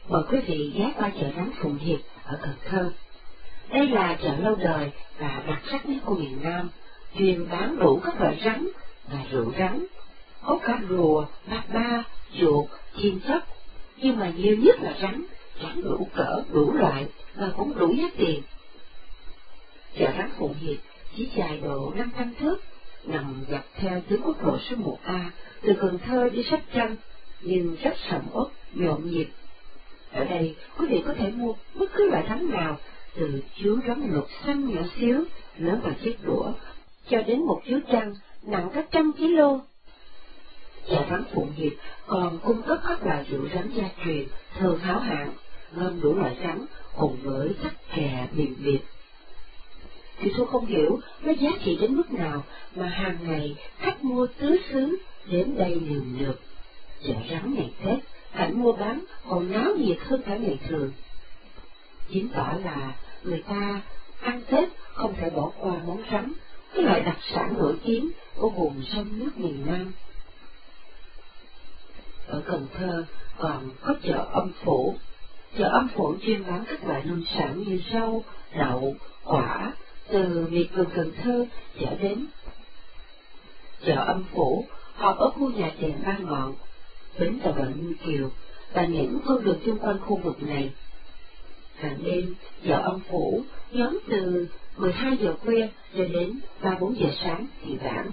Mời 0.07 0.23
quý 0.31 0.39
vị 0.47 0.71
ghé 0.75 0.91
qua 0.97 1.11
chợ 1.19 1.27
rắn 1.35 1.51
Phụng 1.61 1.77
Hiệp 1.77 1.99
ở 2.23 2.39
Cần 2.41 2.53
Thơ. 2.65 2.91
Đây 3.69 3.87
là 3.87 4.17
chợ 4.23 4.37
lâu 4.37 4.55
đời 4.55 4.91
và 5.19 5.43
đặc 5.47 5.61
sắc 5.71 5.85
nhất 5.85 5.97
của 6.05 6.15
miền 6.15 6.39
Nam, 6.43 6.69
chuyên 7.17 7.49
bán 7.49 7.79
đủ 7.79 8.01
các 8.05 8.21
loại 8.21 8.41
rắn 8.45 8.67
và 9.07 9.19
rượu 9.31 9.53
rắn, 9.59 9.85
có 10.43 10.59
cả 10.63 10.79
rùa, 10.89 11.25
bạc 11.47 11.63
ba, 11.73 12.03
chuột, 12.39 12.65
chim 12.97 13.19
chóc, 13.27 13.43
nhưng 13.97 14.19
mà 14.19 14.31
nhiều 14.37 14.57
nhất 14.57 14.75
là 14.81 14.93
rắn, 15.01 15.23
rắn 15.63 15.81
đủ 15.83 16.07
cỡ, 16.15 16.43
đủ 16.49 16.73
loại 16.73 17.07
và 17.35 17.49
cũng 17.57 17.77
đủ 17.77 17.93
giá 17.93 18.09
tiền. 18.17 18.41
Chợ 19.97 20.11
rắn 20.17 20.29
Phụng 20.37 20.55
Hiệp 20.61 20.77
chỉ 21.15 21.29
dài 21.35 21.59
độ 21.63 21.93
500 21.95 22.33
thước, 22.39 22.57
nằm 23.03 23.43
dọc 23.51 23.65
theo 23.75 24.01
tuyến 24.09 24.21
quốc 24.21 24.45
lộ 24.45 24.57
số 24.69 24.75
1A 24.75 25.29
từ 25.61 25.73
Cần 25.81 25.99
Thơ 26.05 26.29
đi 26.29 26.43
Sóc 26.43 26.59
Trăng 26.73 26.95
nhưng 27.43 27.75
rất 27.83 27.93
sầm 28.09 28.21
uất, 28.33 28.47
nhộn 28.73 29.11
nhịp. 29.11 29.27
Ở 30.11 30.25
đây, 30.25 30.55
quý 30.77 30.87
vị 30.87 31.03
có 31.07 31.13
thể 31.13 31.29
mua 31.29 31.53
bất 31.75 31.89
cứ 31.93 32.09
loại 32.09 32.25
rắn 32.29 32.49
nào, 32.49 32.77
từ 33.15 33.43
chú 33.55 33.79
rắn 33.87 34.13
lục 34.13 34.27
xanh 34.45 34.73
nhỏ 34.73 34.81
xíu, 34.99 35.23
lớn 35.57 35.79
bằng 35.83 35.93
chiếc 36.03 36.17
đũa, 36.23 36.51
cho 37.09 37.21
đến 37.21 37.45
một 37.45 37.61
chú 37.69 37.79
trăng 37.91 38.15
nặng 38.43 38.69
cả 38.73 38.83
trăm 38.91 39.11
kg. 39.13 39.37
Chợ 40.89 41.05
rắn 41.09 41.23
Phụng 41.33 41.51
Hiệp 41.55 41.71
còn 42.07 42.39
cung 42.39 42.61
cấp 42.61 42.79
các 42.87 43.05
loại 43.05 43.25
rượu 43.29 43.47
rắn 43.55 43.69
gia 43.75 43.89
truyền, 44.05 44.27
thường 44.59 44.79
háo 44.79 44.99
hạng, 44.99 45.33
ngâm 45.75 46.01
đủ 46.01 46.13
loại 46.15 46.37
rắn, 46.43 46.65
cùng 46.97 47.17
với 47.23 47.49
sắc 47.63 47.73
kè 47.95 48.27
miền 48.31 48.55
biệt. 48.63 48.79
Thì 50.19 50.31
tôi 50.37 50.47
không 50.47 50.65
hiểu 50.65 50.99
nó 51.21 51.31
giá 51.31 51.49
trị 51.65 51.77
đến 51.81 51.95
mức 51.95 52.11
nào 52.11 52.43
mà 52.75 52.87
hàng 52.87 53.17
ngày 53.23 53.55
khách 53.77 54.03
mua 54.03 54.27
tứ 54.39 54.57
xứ 54.71 54.97
đến 55.25 55.55
đây 55.57 55.75
liều 55.75 56.01
lượt 56.19 56.39
Dạ, 57.03 57.13
chợ 57.13 57.21
rắn 57.29 57.53
ngày 57.53 57.73
Tết, 57.85 57.99
cảnh 58.33 58.63
mua 58.63 58.71
bán 58.71 59.05
còn 59.29 59.51
náo 59.51 59.75
nhiệt 59.75 59.97
hơn 59.99 60.21
cả 60.25 60.35
ngày 60.35 60.59
thường. 60.67 60.91
Chứng 62.09 62.27
tỏ 62.35 62.53
là 62.63 62.95
người 63.23 63.43
ta 63.47 63.81
ăn 64.21 64.41
Tết 64.51 64.69
không 64.93 65.13
thể 65.17 65.29
bỏ 65.29 65.51
qua 65.59 65.73
món 65.85 66.03
rắn, 66.11 66.33
cái 66.73 66.83
loại 66.83 67.01
đặc 67.01 67.17
sản 67.33 67.53
nổi 67.57 67.75
tiếng 67.83 68.09
của 68.35 68.49
vùng 68.49 68.83
sông 68.93 69.19
nước 69.19 69.37
miền 69.37 69.65
Nam. 69.65 69.91
Ở 72.27 72.41
Cần 72.45 72.67
Thơ 72.73 73.05
còn 73.37 73.69
có 73.81 73.93
chợ 74.03 74.25
âm 74.31 74.51
phủ. 74.63 74.95
Chợ 75.57 75.67
âm 75.67 75.87
phủ 75.95 76.15
chuyên 76.21 76.43
bán 76.47 76.63
các 76.67 76.83
loại 76.83 77.03
nông 77.03 77.23
sản 77.35 77.63
như 77.67 77.79
rau, 77.91 78.23
đậu, 78.57 78.95
quả, 79.23 79.73
từ 80.07 80.47
miệt 80.49 80.67
vườn 80.73 80.87
Cần 80.95 81.11
Thơ 81.23 81.45
trở 81.79 81.95
đến. 81.95 82.25
Chợ 83.85 83.95
âm 83.95 84.23
phủ 84.33 84.65
họp 84.93 85.17
ở 85.17 85.29
khu 85.29 85.49
nhà 85.49 85.71
trẻ 85.81 85.93
Ba 86.05 86.17
Ngọn, 86.17 86.55
bến 87.19 87.39
tàu 87.43 87.53
đoạn 87.53 87.73
Như 87.81 87.93
Kiều 88.05 88.29
và 88.73 88.85
những 88.85 89.19
con 89.25 89.43
đường 89.43 89.59
xung 89.65 89.79
quanh 89.79 89.99
khu 89.99 90.15
vực 90.23 90.43
này. 90.43 90.71
Hàng 91.75 91.97
đêm, 92.03 92.35
chợ 92.65 92.77
âm 92.77 92.99
phủ 93.09 93.43
nhóm 93.71 93.99
từ 94.09 94.47
12 94.77 95.17
giờ 95.17 95.35
khuya 95.45 95.67
cho 95.97 96.05
đến 96.05 96.39
3-4 96.61 96.93
giờ 96.93 97.09
sáng 97.23 97.45
thì 97.63 97.75
vãng. 97.77 98.11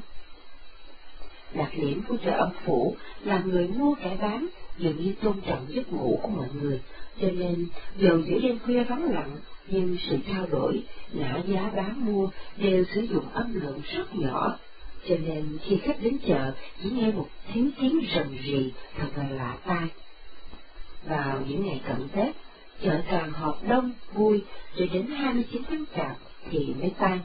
Đặc 1.54 1.70
điểm 1.76 2.02
của 2.08 2.16
chợ 2.24 2.30
âm 2.30 2.50
phủ 2.64 2.96
là 3.24 3.42
người 3.44 3.68
mua 3.68 3.94
kẻ 3.94 4.16
bán 4.20 4.46
dường 4.78 5.04
như 5.04 5.12
tôn 5.22 5.40
trọng 5.40 5.66
giấc 5.68 5.92
ngủ 5.92 6.18
của 6.22 6.28
mọi 6.28 6.48
người, 6.62 6.80
cho 7.20 7.30
nên 7.30 7.66
dù 7.96 8.22
giữa 8.26 8.38
đêm 8.42 8.58
khuya 8.58 8.84
vắng 8.84 9.12
lặng, 9.12 9.36
nhưng 9.68 9.96
sự 10.10 10.16
trao 10.28 10.46
đổi, 10.46 10.82
ngã 11.12 11.42
giá 11.46 11.70
bán 11.76 12.04
mua 12.04 12.28
đều 12.56 12.84
sử 12.94 13.00
dụng 13.00 13.24
âm 13.32 13.60
lượng 13.60 13.80
rất 13.92 14.14
nhỏ 14.14 14.58
cho 15.08 15.16
nên 15.16 15.58
khi 15.62 15.76
khách 15.76 16.02
đến 16.02 16.18
chợ 16.26 16.52
chỉ 16.82 16.90
nghe 16.90 17.12
một 17.12 17.28
tiếng 17.54 17.70
tiếng 17.80 18.00
rầm 18.14 18.36
rì 18.44 18.72
thật 18.98 19.08
là 19.16 19.28
lạ 19.30 19.56
tai. 19.66 19.86
Vào 21.04 21.40
những 21.48 21.66
ngày 21.66 21.80
cận 21.88 22.08
Tết, 22.08 22.34
chợ 22.82 23.02
càng 23.10 23.32
họp 23.32 23.68
đông, 23.68 23.92
vui, 24.12 24.44
rồi 24.76 24.88
đến 24.92 25.06
29 25.06 25.62
tháng 25.68 25.84
chạp 25.96 26.16
thì 26.50 26.74
mới 26.80 26.92
tan. 26.98 27.20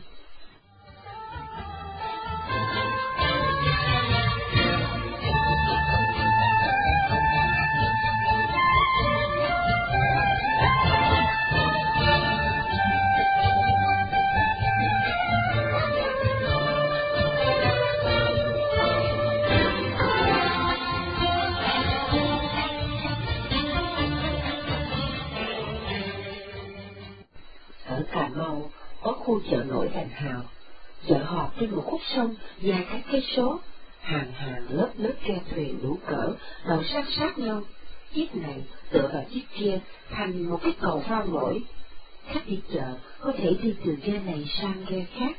Khu 29.36 29.42
chợ 29.52 29.64
nổi 29.64 29.90
Đàn 29.94 30.10
Hào, 30.10 30.42
chợ 31.08 31.18
họp 31.24 31.60
trên 31.60 31.72
một 31.72 31.82
khúc 31.86 32.02
sông 32.16 32.36
dài 32.62 32.86
các 32.92 33.02
cây 33.12 33.24
số, 33.36 33.60
hàng 34.02 34.32
hàng 34.32 34.66
lớp 34.70 34.90
lớp 34.98 35.14
ghe 35.26 35.42
thuyền 35.50 35.80
đủ 35.84 35.98
cỡ, 36.06 36.34
đầu 36.68 36.84
sát 36.84 37.06
sát 37.18 37.38
nhau, 37.38 37.62
chiếc 38.14 38.36
này 38.36 38.64
tựa 38.92 39.10
vào 39.14 39.26
chiếc 39.34 39.42
kia 39.58 39.80
thành 40.10 40.50
một 40.50 40.60
cái 40.64 40.74
cầu 40.82 41.04
phao 41.08 41.26
nổi. 41.28 41.64
Khách 42.28 42.48
đi 42.48 42.60
chợ 42.74 42.98
có 43.20 43.34
thể 43.38 43.54
đi 43.62 43.76
từ 43.86 43.98
ghe 44.04 44.20
này 44.20 44.46
sang 44.62 44.86
ghe 44.90 45.06
khác, 45.18 45.38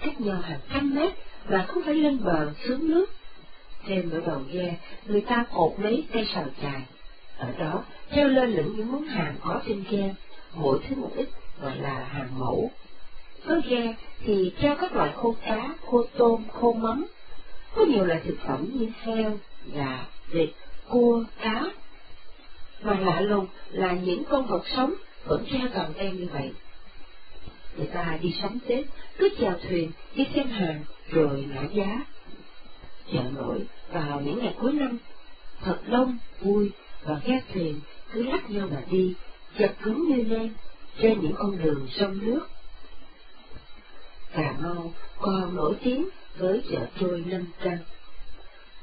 cách 0.00 0.20
nhau 0.20 0.40
hàng 0.40 0.60
trăm 0.74 0.94
mét 0.94 1.12
mà 1.48 1.64
không 1.68 1.82
phải 1.86 1.94
lên 1.94 2.24
bờ 2.24 2.52
xuống 2.66 2.90
nước. 2.90 3.06
Trên 3.88 4.10
ở 4.10 4.20
đầu 4.26 4.40
ghe, 4.52 4.76
người 5.06 5.20
ta 5.20 5.44
cột 5.54 5.78
mấy 5.78 6.04
cây 6.12 6.28
sào 6.34 6.46
chài. 6.62 6.82
Ở 7.38 7.52
đó, 7.58 7.84
treo 8.14 8.28
lên 8.28 8.50
lửng 8.50 8.74
những 8.76 8.92
món 8.92 9.04
hàng 9.04 9.36
có 9.40 9.60
trên 9.66 9.84
ghe, 9.90 10.14
mỗi 10.54 10.78
thứ 10.88 10.96
một 10.96 11.10
ít, 11.16 11.28
gọi 11.62 11.76
là 11.76 12.04
hàng 12.04 12.38
mẫu. 12.38 12.70
Có 13.46 13.60
ra 13.70 13.94
thì 14.24 14.52
treo 14.60 14.76
các 14.76 14.96
loại 14.96 15.12
khô 15.16 15.36
cá, 15.46 15.74
khô 15.86 16.04
tôm, 16.16 16.44
khô 16.52 16.72
mắm. 16.72 17.06
Có 17.74 17.84
nhiều 17.84 18.04
loại 18.04 18.20
thực 18.24 18.36
phẩm 18.46 18.68
như 18.72 18.88
heo, 19.02 19.38
gà, 19.72 20.06
vịt, 20.30 20.50
cua, 20.88 21.24
cá. 21.40 21.64
Mà 22.82 22.98
lạ 23.00 23.20
lùng 23.20 23.46
là 23.70 23.92
những 23.92 24.24
con 24.24 24.46
vật 24.46 24.62
sống 24.76 24.94
vẫn 25.24 25.44
ra 25.44 25.60
toàn 25.74 25.92
tem 25.98 26.16
như 26.16 26.28
vậy. 26.32 26.52
Người 27.76 27.86
ta 27.86 28.18
đi 28.22 28.34
sắm 28.42 28.58
Tết, 28.66 28.84
cứ 29.18 29.28
chèo 29.38 29.54
thuyền, 29.68 29.90
đi 30.14 30.26
xem 30.34 30.46
hàng, 30.48 30.84
rồi 31.10 31.44
ngã 31.54 31.62
giá. 31.74 32.04
Chợ 33.12 33.22
nổi 33.34 33.60
vào 33.92 34.20
những 34.20 34.38
ngày 34.38 34.54
cuối 34.60 34.72
năm, 34.72 34.98
thật 35.60 35.78
đông, 35.86 36.18
vui, 36.40 36.70
và 37.02 37.20
ghe 37.24 37.40
thuyền 37.52 37.80
cứ 38.12 38.22
lắc 38.22 38.50
nhau 38.50 38.68
mà 38.70 38.82
đi, 38.90 39.14
chật 39.58 39.74
cứng 39.82 40.08
như 40.08 40.22
len, 40.22 40.50
trên 41.00 41.20
những 41.20 41.34
con 41.36 41.58
đường 41.62 41.86
sông 41.90 42.18
nước. 42.22 42.48
Cà 44.34 44.54
Mau 44.62 44.92
còn 45.20 45.56
nổi 45.56 45.76
tiếng 45.84 46.08
với 46.36 46.62
chợ 46.70 46.86
trôi 47.00 47.24
Lâm 47.26 47.44
Căn. 47.62 47.78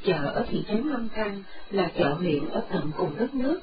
Chợ 0.04 0.32
ở 0.34 0.46
thị 0.50 0.64
trấn 0.68 0.88
Lâm 0.88 1.10
Căn 1.10 1.44
là 1.72 1.92
chợ 1.98 2.14
huyện 2.14 2.50
ở 2.50 2.64
tận 2.72 2.92
cùng 2.98 3.16
đất 3.18 3.34
nước, 3.34 3.62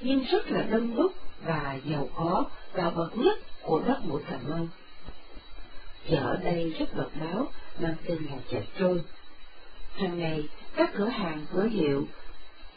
nhưng 0.00 0.24
rất 0.24 0.50
là 0.50 0.62
đông 0.62 0.96
đúc 0.96 1.12
và 1.44 1.78
giàu 1.84 2.08
có 2.16 2.44
và 2.72 2.90
bậc 2.90 3.16
nhất 3.16 3.38
của 3.62 3.82
đất 3.86 3.98
mũi 4.04 4.22
Cà 4.30 4.38
Mau. 4.48 4.68
Chợ 6.10 6.16
ở 6.16 6.36
đây 6.36 6.74
rất 6.78 6.96
độc 6.96 7.10
đáo, 7.20 7.52
mang 7.78 7.94
tên 8.06 8.18
là 8.30 8.36
chợ 8.50 8.60
trôi. 8.78 9.02
Hàng 9.92 10.18
ngày, 10.18 10.48
các 10.76 10.90
cửa 10.94 11.08
hàng 11.08 11.46
cửa 11.52 11.66
hiệu 11.66 12.06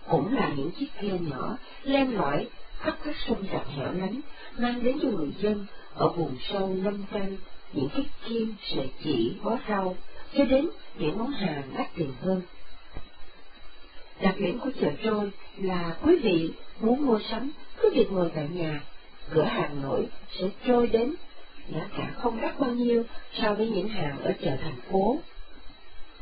cũng 0.09 0.35
là 0.35 0.51
những 0.55 0.71
chiếc 0.71 0.87
ghe 1.01 1.19
nhỏ 1.19 1.57
len 1.83 2.15
lỏi 2.15 2.47
khắp 2.79 2.97
các 3.05 3.15
sông 3.27 3.43
rạch 3.53 3.67
hẻo 3.67 3.93
lánh, 3.93 4.19
mang 4.57 4.83
đến 4.83 4.97
cho 5.01 5.09
người 5.09 5.31
dân 5.39 5.65
ở 5.95 6.09
vùng 6.09 6.37
sâu 6.49 6.75
lâm 6.83 7.03
canh 7.11 7.37
những 7.73 7.89
chiếc 7.89 8.03
kim, 8.25 8.55
sợi 8.63 8.89
chỉ, 9.03 9.33
bó 9.43 9.57
rau, 9.69 9.95
cho 10.37 10.45
đến 10.45 10.69
những 10.97 11.17
món 11.17 11.31
hàng 11.31 11.63
đắt 11.77 11.87
tiền 11.95 12.13
hơn. 12.21 12.41
Đặc 14.21 14.35
điểm 14.39 14.59
của 14.59 14.69
chợ 14.81 14.91
trôi 15.03 15.31
là 15.57 15.95
quý 16.03 16.15
vị 16.23 16.51
muốn 16.79 17.05
mua 17.05 17.19
sắm 17.29 17.51
cứ 17.81 17.89
việc 17.93 18.11
ngồi 18.11 18.31
tại 18.35 18.47
nhà, 18.53 18.81
cửa 19.29 19.43
hàng 19.43 19.81
nổi 19.81 20.07
sẽ 20.39 20.47
trôi 20.67 20.87
đến, 20.87 21.13
giá 21.73 21.87
cả 21.97 22.13
không 22.17 22.41
đắt 22.41 22.59
bao 22.59 22.71
nhiêu 22.71 23.03
so 23.41 23.53
với 23.53 23.69
những 23.69 23.89
hàng 23.89 24.19
ở 24.19 24.33
chợ 24.41 24.51
thành 24.61 24.77
phố. 24.91 25.17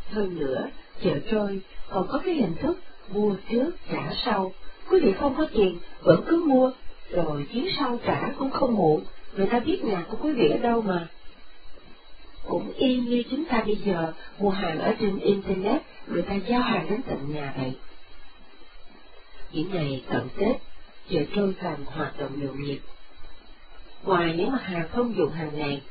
Hơn 0.10 0.39
nữa, 0.39 0.70
chợ 1.03 1.20
trôi 1.31 1.62
còn 1.89 2.08
có 2.08 2.22
cái 2.25 2.34
hình 2.34 2.55
thức 2.62 2.79
mua 3.10 3.36
trước 3.51 3.72
trả 3.91 4.13
sau. 4.25 4.53
Quý 4.89 5.00
vị 5.00 5.13
không 5.20 5.36
có 5.38 5.48
tiền, 5.53 5.77
vẫn 6.01 6.24
cứ 6.27 6.43
mua, 6.48 6.72
rồi 7.10 7.48
chuyến 7.53 7.67
sau 7.79 8.00
trả 8.05 8.34
cũng 8.39 8.51
không 8.51 8.75
muộn, 8.75 9.03
người 9.36 9.48
ta 9.48 9.60
biết 9.60 9.84
nhà 9.84 10.05
của 10.10 10.17
quý 10.22 10.34
vị 10.34 10.50
ở 10.50 10.58
đâu 10.58 10.81
mà. 10.81 11.08
Cũng 12.48 12.74
y 12.74 12.95
như 12.95 13.24
chúng 13.29 13.45
ta 13.45 13.63
bây 13.65 13.75
giờ 13.75 14.13
mua 14.39 14.50
hàng 14.50 14.79
ở 14.79 14.95
trên 15.00 15.19
Internet, 15.19 15.81
người 16.07 16.21
ta 16.21 16.36
giao 16.36 16.62
hàng 16.62 16.89
đến 16.89 17.01
tận 17.07 17.33
nhà 17.33 17.53
vậy. 17.57 17.75
Những 19.51 19.69
ngày 19.71 20.03
cận 20.10 20.27
Tết, 20.38 20.57
chợ 21.10 21.19
trôi 21.36 21.53
càng 21.62 21.83
hoạt 21.86 22.19
động 22.19 22.45
nhộn 22.45 22.63
nhịp. 22.63 22.79
Ngoài 24.03 24.36
những 24.38 24.51
mặt 24.51 24.63
hàng 24.63 24.89
thông 24.91 25.15
dụng 25.17 25.31
hàng 25.31 25.57
ngày, 25.57 25.81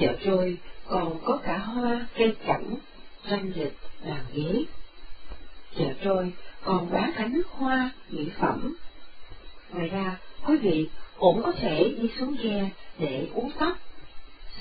chợ 0.00 0.16
trôi 0.24 0.58
còn 0.88 1.18
có 1.24 1.40
cả 1.44 1.58
hoa, 1.58 2.06
cây 2.14 2.34
cảnh, 2.46 2.74
tranh 3.28 3.52
lịch, 3.56 3.76
bàn 4.04 4.24
ghế. 4.32 4.64
Chợ 5.78 5.92
trôi 6.04 6.32
còn 6.64 6.90
bán 6.90 7.12
cả 7.16 7.26
nước 7.26 7.46
hoa, 7.50 7.90
mỹ 8.08 8.30
phẩm. 8.40 8.74
Ngoài 9.72 9.88
ra, 9.88 10.16
quý 10.46 10.56
vị 10.56 10.88
cũng 11.18 11.42
có 11.42 11.52
thể 11.52 11.94
đi 11.98 12.10
xuống 12.18 12.36
ghe 12.42 12.70
để 12.98 13.28
uống 13.34 13.50
tóc, 13.58 13.78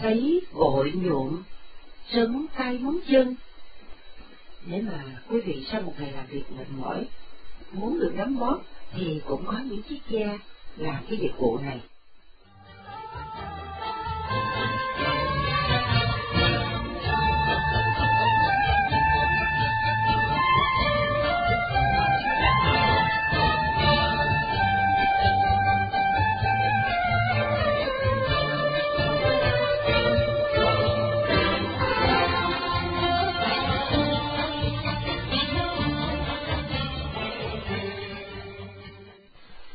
sấy, 0.01 0.41
gội, 0.53 0.91
nhuộm, 0.95 1.43
sớm 2.11 2.33
móng 2.33 2.45
tay, 2.57 2.77
móng 2.77 2.97
chân. 3.09 3.35
Nếu 4.65 4.81
mà 4.81 5.03
quý 5.29 5.41
vị 5.41 5.65
sau 5.71 5.81
một 5.81 5.93
ngày 5.99 6.11
làm 6.11 6.25
việc 6.27 6.43
mệt 6.57 6.65
mỏi, 6.77 7.05
muốn 7.71 7.99
được 7.99 8.13
đóng 8.17 8.39
bóp 8.39 8.61
thì 8.93 9.21
cũng 9.25 9.45
có 9.45 9.59
những 9.69 9.81
chiếc 9.83 9.99
da 10.09 10.39
làm 10.77 11.03
cái 11.09 11.17
dịch 11.17 11.33
vụ 11.37 11.57
này. 11.57 11.81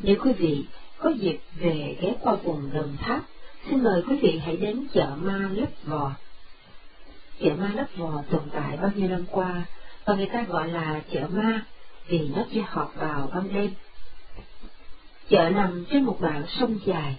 Nếu 0.03 0.17
quý 0.25 0.33
vị 0.33 0.65
có 0.99 1.11
dịp 1.11 1.39
về 1.55 1.97
ghé 2.01 2.15
qua 2.21 2.35
vùng 2.35 2.71
Đồng 2.73 2.97
Tháp, 2.97 3.23
xin 3.71 3.83
mời 3.83 4.03
quý 4.09 4.17
vị 4.23 4.41
hãy 4.45 4.57
đến 4.57 4.87
chợ 4.93 5.07
ma 5.17 5.51
Lấp 5.53 5.69
Vò. 5.85 6.13
Chợ 7.41 7.51
ma 7.59 7.71
Lấp 7.75 7.87
Vò 7.97 8.23
tồn 8.31 8.43
tại 8.53 8.77
bao 8.77 8.91
nhiêu 8.97 9.09
năm 9.09 9.25
qua, 9.31 9.63
và 10.05 10.15
người 10.15 10.27
ta 10.27 10.43
gọi 10.43 10.69
là 10.69 11.01
chợ 11.13 11.27
ma 11.33 11.65
vì 12.09 12.29
nó 12.37 12.45
chỉ 12.53 12.61
họp 12.61 12.95
vào 12.97 13.31
ban 13.35 13.53
đêm. 13.53 13.71
Chợ 15.29 15.51
nằm 15.51 15.85
trên 15.91 16.05
một 16.05 16.21
đoạn 16.21 16.45
sông 16.49 16.79
dài. 16.85 17.17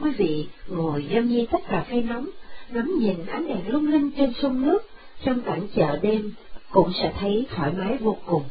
Quý 0.00 0.10
vị 0.10 0.46
ngồi 0.68 1.06
nhâm 1.10 1.28
nhi 1.28 1.46
tách 1.50 1.68
cà 1.68 1.84
phê 1.90 2.00
nóng, 2.00 2.30
ngắm 2.68 2.98
nhìn 2.98 3.26
ánh 3.26 3.48
đèn 3.48 3.68
lung 3.68 3.92
linh 3.92 4.10
trên 4.10 4.32
sông 4.42 4.62
nước, 4.62 4.78
trong 5.24 5.40
cảnh 5.40 5.66
chợ 5.74 5.98
đêm 6.02 6.32
cũng 6.70 6.92
sẽ 6.92 7.12
thấy 7.20 7.46
thoải 7.50 7.72
mái 7.72 7.96
vô 7.96 8.16
cùng. 8.26 8.44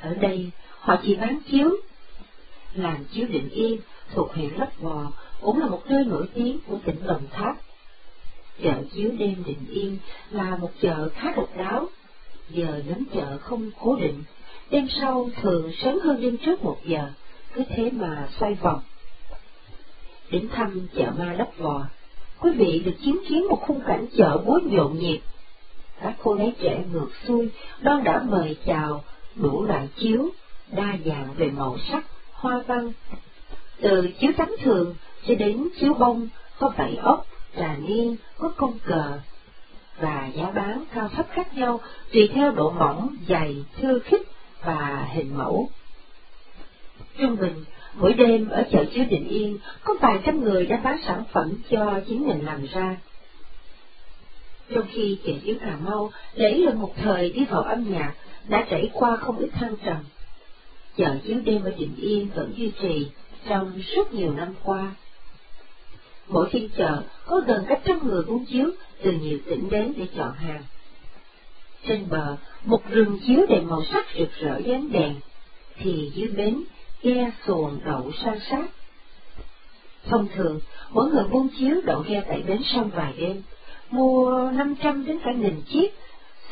Ở 0.00 0.14
đây, 0.14 0.50
họ 0.78 0.96
chỉ 1.04 1.16
bán 1.16 1.38
chiếu 1.50 1.70
làng 2.76 3.04
Chiếu 3.12 3.26
Định 3.26 3.48
Yên 3.48 3.80
thuộc 4.14 4.34
huyện 4.34 4.54
Lấp 4.54 4.68
Vò 4.80 5.12
cũng 5.40 5.58
là 5.58 5.66
một 5.66 5.82
nơi 5.86 6.04
nổi 6.04 6.26
tiếng 6.34 6.58
của 6.66 6.78
tỉnh 6.84 7.06
Đồng 7.06 7.26
Tháp. 7.30 7.56
Chợ 8.62 8.72
chiếu 8.94 9.10
đêm 9.18 9.42
Định 9.46 9.66
Yên 9.70 9.98
là 10.30 10.56
một 10.56 10.70
chợ 10.80 11.08
khá 11.08 11.32
độc 11.36 11.56
đáo, 11.56 11.88
giờ 12.50 12.82
đến 12.88 13.04
chợ 13.14 13.38
không 13.38 13.70
cố 13.80 13.96
định, 13.96 14.24
đêm 14.70 14.88
sau 15.00 15.30
thường 15.42 15.72
sớm 15.82 15.98
hơn 16.00 16.20
đêm 16.20 16.36
trước 16.36 16.64
một 16.64 16.78
giờ, 16.84 17.08
cứ 17.54 17.62
thế 17.68 17.90
mà 17.90 18.28
xoay 18.38 18.54
vòng. 18.54 18.80
Đến 20.30 20.48
thăm 20.48 20.86
chợ 20.96 21.10
ma 21.18 21.34
Lấp 21.38 21.48
Vò, 21.58 21.86
quý 22.40 22.50
vị 22.50 22.82
được 22.84 22.94
chứng 23.04 23.22
kiến 23.28 23.46
một 23.48 23.62
khung 23.66 23.80
cảnh 23.86 24.06
chợ 24.16 24.42
búa 24.46 24.60
nhộn 24.64 24.98
nhịp. 24.98 25.20
Các 26.00 26.14
cô 26.22 26.32
gái 26.32 26.52
trẻ 26.60 26.84
ngược 26.92 27.10
xuôi, 27.26 27.48
đón 27.80 28.04
đã 28.04 28.22
mời 28.28 28.56
chào, 28.66 29.04
đủ 29.34 29.62
loại 29.62 29.88
chiếu, 29.96 30.28
đa 30.72 30.96
dạng 31.04 31.34
về 31.36 31.50
màu 31.50 31.78
sắc, 31.90 32.04
hoa 32.36 32.62
văn, 32.66 32.92
từ 33.80 34.08
chiếu 34.20 34.32
trắng 34.38 34.54
thường 34.62 34.94
cho 35.26 35.34
đến 35.34 35.68
chiếu 35.80 35.94
bông 35.94 36.28
có 36.58 36.72
vảy 36.76 36.96
ốc, 36.96 37.26
trà 37.56 37.76
niên, 37.76 38.16
có 38.38 38.48
công 38.56 38.78
cờ, 38.86 39.18
và 40.00 40.30
giá 40.34 40.50
bán 40.50 40.84
cao 40.94 41.08
thấp 41.08 41.26
khác 41.30 41.54
nhau 41.54 41.80
tùy 42.12 42.30
theo 42.34 42.50
độ 42.50 42.70
mỏng, 42.70 43.16
dày, 43.28 43.64
thưa 43.80 43.98
khích 43.98 44.28
và 44.64 45.08
hình 45.12 45.38
mẫu. 45.38 45.70
Trung 47.18 47.36
bình, 47.36 47.64
mỗi 47.94 48.12
đêm 48.12 48.48
ở 48.48 48.64
chợ 48.72 48.84
chiếu 48.94 49.04
Định 49.10 49.28
Yên 49.28 49.58
có 49.84 49.94
vài 50.00 50.18
trăm 50.24 50.44
người 50.44 50.66
đã 50.66 50.80
bán 50.84 50.98
sản 51.06 51.22
phẩm 51.32 51.52
cho 51.70 52.00
chính 52.08 52.26
mình 52.26 52.44
làm 52.44 52.66
ra. 52.66 52.96
Trong 54.74 54.86
khi 54.90 55.18
chợ 55.26 55.32
chiếu 55.44 55.54
Cà 55.60 55.76
Mau 55.84 56.12
lấy 56.34 56.58
lên 56.58 56.78
một 56.78 56.92
thời 56.96 57.30
đi 57.30 57.44
vào 57.44 57.62
âm 57.62 57.92
nhạc 57.92 58.12
đã 58.48 58.66
trải 58.70 58.90
qua 58.92 59.16
không 59.16 59.38
ít 59.38 59.48
thăng 59.52 59.76
trầm 59.84 59.96
chợ 60.96 61.16
chiếu 61.26 61.36
đêm 61.44 61.64
ở 61.64 61.72
Định 61.78 61.96
Yên 61.96 62.28
vẫn 62.34 62.52
duy 62.56 62.72
trì 62.82 63.06
trong 63.48 63.82
suốt 63.82 64.14
nhiều 64.14 64.32
năm 64.32 64.54
qua. 64.62 64.94
Mỗi 66.28 66.48
phiên 66.50 66.68
chợ 66.76 67.02
có 67.26 67.40
gần 67.46 67.64
cách 67.68 67.80
trăm 67.84 68.08
người 68.08 68.22
buôn 68.22 68.44
chiếu 68.44 68.70
từ 69.02 69.12
nhiều 69.12 69.38
tỉnh 69.46 69.70
đến 69.70 69.92
để 69.96 70.06
chọn 70.16 70.32
hàng. 70.32 70.62
Trên 71.88 72.08
bờ, 72.08 72.36
một 72.64 72.82
rừng 72.90 73.18
chiếu 73.26 73.46
đầy 73.48 73.60
màu 73.60 73.84
sắc 73.84 74.06
rực 74.18 74.28
rỡ 74.40 74.58
dáng 74.58 74.92
đèn, 74.92 75.14
thì 75.78 76.10
dưới 76.14 76.28
bến, 76.28 76.62
ghe 77.02 77.30
xuồng 77.46 77.78
đậu 77.84 78.12
san 78.24 78.38
sát. 78.50 78.66
Thông 80.04 80.28
thường, 80.34 80.60
mỗi 80.90 81.10
người 81.10 81.24
buôn 81.24 81.48
chiếu 81.58 81.80
đậu 81.84 82.04
ghe 82.08 82.22
tại 82.28 82.42
bến 82.48 82.62
sông 82.64 82.90
vài 82.94 83.14
đêm, 83.18 83.42
mua 83.90 84.50
500 84.50 85.06
đến 85.06 85.18
cả 85.24 85.32
nghìn 85.32 85.62
chiếc, 85.68 85.94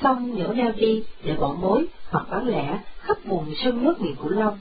xong 0.02 0.34
nhổ 0.38 0.52
neo 0.52 0.72
đi 0.72 1.02
để 1.24 1.34
bỏ 1.36 1.56
mối 1.60 1.86
hoặc 2.10 2.26
bán 2.30 2.48
lẻ 2.48 2.78
khắp 3.06 3.16
vùng 3.24 3.54
sông 3.64 3.84
nước 3.84 4.00
miền 4.00 4.16
Cửu 4.16 4.28
Long. 4.28 4.60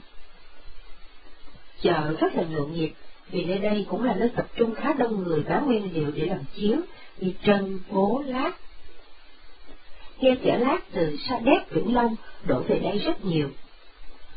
Chợ 1.80 2.14
rất 2.20 2.34
là 2.34 2.42
nhộn 2.42 2.72
nhịp, 2.72 2.92
vì 3.30 3.44
nơi 3.44 3.58
đây 3.58 3.86
cũng 3.90 4.04
là 4.04 4.14
nơi 4.14 4.28
tập 4.36 4.46
trung 4.56 4.74
khá 4.74 4.92
đông 4.92 5.22
người 5.22 5.42
bán 5.42 5.66
nguyên 5.66 5.94
liệu 5.94 6.10
để 6.10 6.26
làm 6.26 6.44
chiếu, 6.56 6.76
như 7.18 7.32
trân, 7.46 7.80
bố, 7.90 8.22
lát. 8.26 8.52
ghe 10.20 10.34
chở 10.44 10.56
lát 10.56 10.78
từ 10.92 11.16
Sa 11.28 11.38
Đéc 11.38 11.70
Vĩnh 11.70 11.94
Long 11.94 12.16
đổ 12.44 12.60
về 12.60 12.78
đây 12.78 12.98
rất 12.98 13.24
nhiều. 13.24 13.48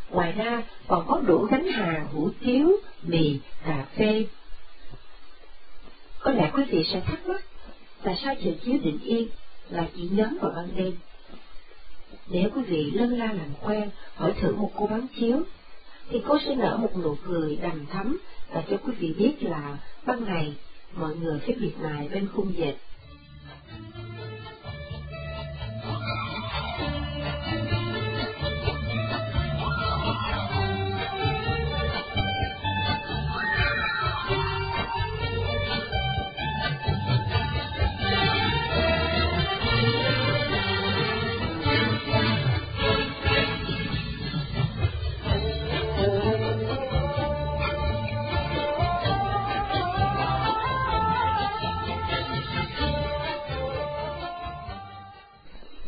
Ngoài 0.09 0.31
ra 0.31 0.63
còn 0.87 1.05
có 1.07 1.21
đủ 1.25 1.37
gánh 1.51 1.67
hàng 1.67 2.07
hủ 2.13 2.29
tiếu, 2.45 2.71
mì, 3.03 3.39
cà 3.65 3.85
phê. 3.97 4.25
Có 6.19 6.31
lẽ 6.31 6.51
quý 6.53 6.63
vị 6.63 6.85
sẽ 6.93 6.99
thắc 6.99 7.27
mắc, 7.27 7.45
tại 8.03 8.19
sao 8.23 8.35
chợ 8.35 8.51
chiếu 8.65 8.77
định 8.83 8.99
yên 9.03 9.27
là 9.69 9.87
chỉ 9.95 10.09
nhóm 10.11 10.37
vào 10.41 10.51
ban 10.55 10.69
đêm? 10.75 10.95
Nếu 12.27 12.49
quý 12.55 12.61
vị 12.63 12.91
lân 12.91 13.09
la 13.09 13.25
làm 13.33 13.53
quen, 13.61 13.89
hỏi 14.15 14.33
thử 14.41 14.55
một 14.55 14.71
cô 14.75 14.85
bán 14.85 15.07
chiếu, 15.19 15.37
thì 16.09 16.21
cô 16.27 16.39
sẽ 16.45 16.55
nở 16.55 16.77
một 16.77 16.97
nụ 17.03 17.15
cười 17.27 17.55
đầm 17.55 17.85
thắm 17.85 18.17
và 18.49 18.63
cho 18.69 18.77
quý 18.77 18.93
vị 18.99 19.13
biết 19.17 19.43
là 19.43 19.77
ban 20.05 20.25
ngày 20.25 20.53
mọi 20.95 21.15
người 21.15 21.39
phải 21.39 21.55
biệt 21.59 21.73
mài 21.81 22.07
bên 22.07 22.27
khung 22.35 22.53
dệt. 22.57 22.73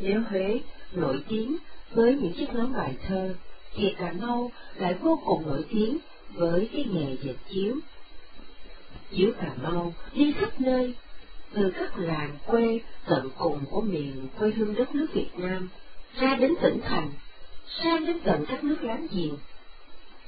Nếu 0.02 0.22
Huế 0.30 0.60
nổi 0.94 1.24
tiếng 1.28 1.58
với 1.92 2.16
những 2.16 2.34
chiếc 2.34 2.54
nón 2.54 2.74
bài 2.74 2.96
thơ, 3.08 3.36
thì 3.76 3.94
Cà 3.98 4.14
Mau 4.20 4.52
lại 4.76 4.94
vô 4.94 5.22
cùng 5.26 5.48
nổi 5.48 5.66
tiếng 5.70 5.98
với 6.34 6.70
cái 6.74 6.86
nghề 6.94 7.16
dệt 7.22 7.36
chiếu. 7.50 7.76
Chiếu 9.12 9.32
Cà 9.42 9.54
Mau 9.62 9.94
đi 10.14 10.32
khắp 10.32 10.62
nơi, 10.62 10.96
từ 11.54 11.72
các 11.76 11.98
làng 11.98 12.38
quê 12.46 12.80
tận 13.06 13.30
cùng 13.38 13.66
của 13.70 13.82
miền 13.82 14.28
quê 14.40 14.52
hương 14.52 14.76
đất 14.76 14.96
nước 14.96 15.08
Việt 15.14 15.30
Nam, 15.38 15.70
ra 16.20 16.36
đến 16.36 16.54
tỉnh 16.62 16.80
thành, 16.84 17.12
sang 17.84 18.06
đến 18.06 18.20
tận 18.24 18.46
các 18.48 18.64
nước 18.64 18.84
láng 18.84 19.08
giềng. 19.12 19.38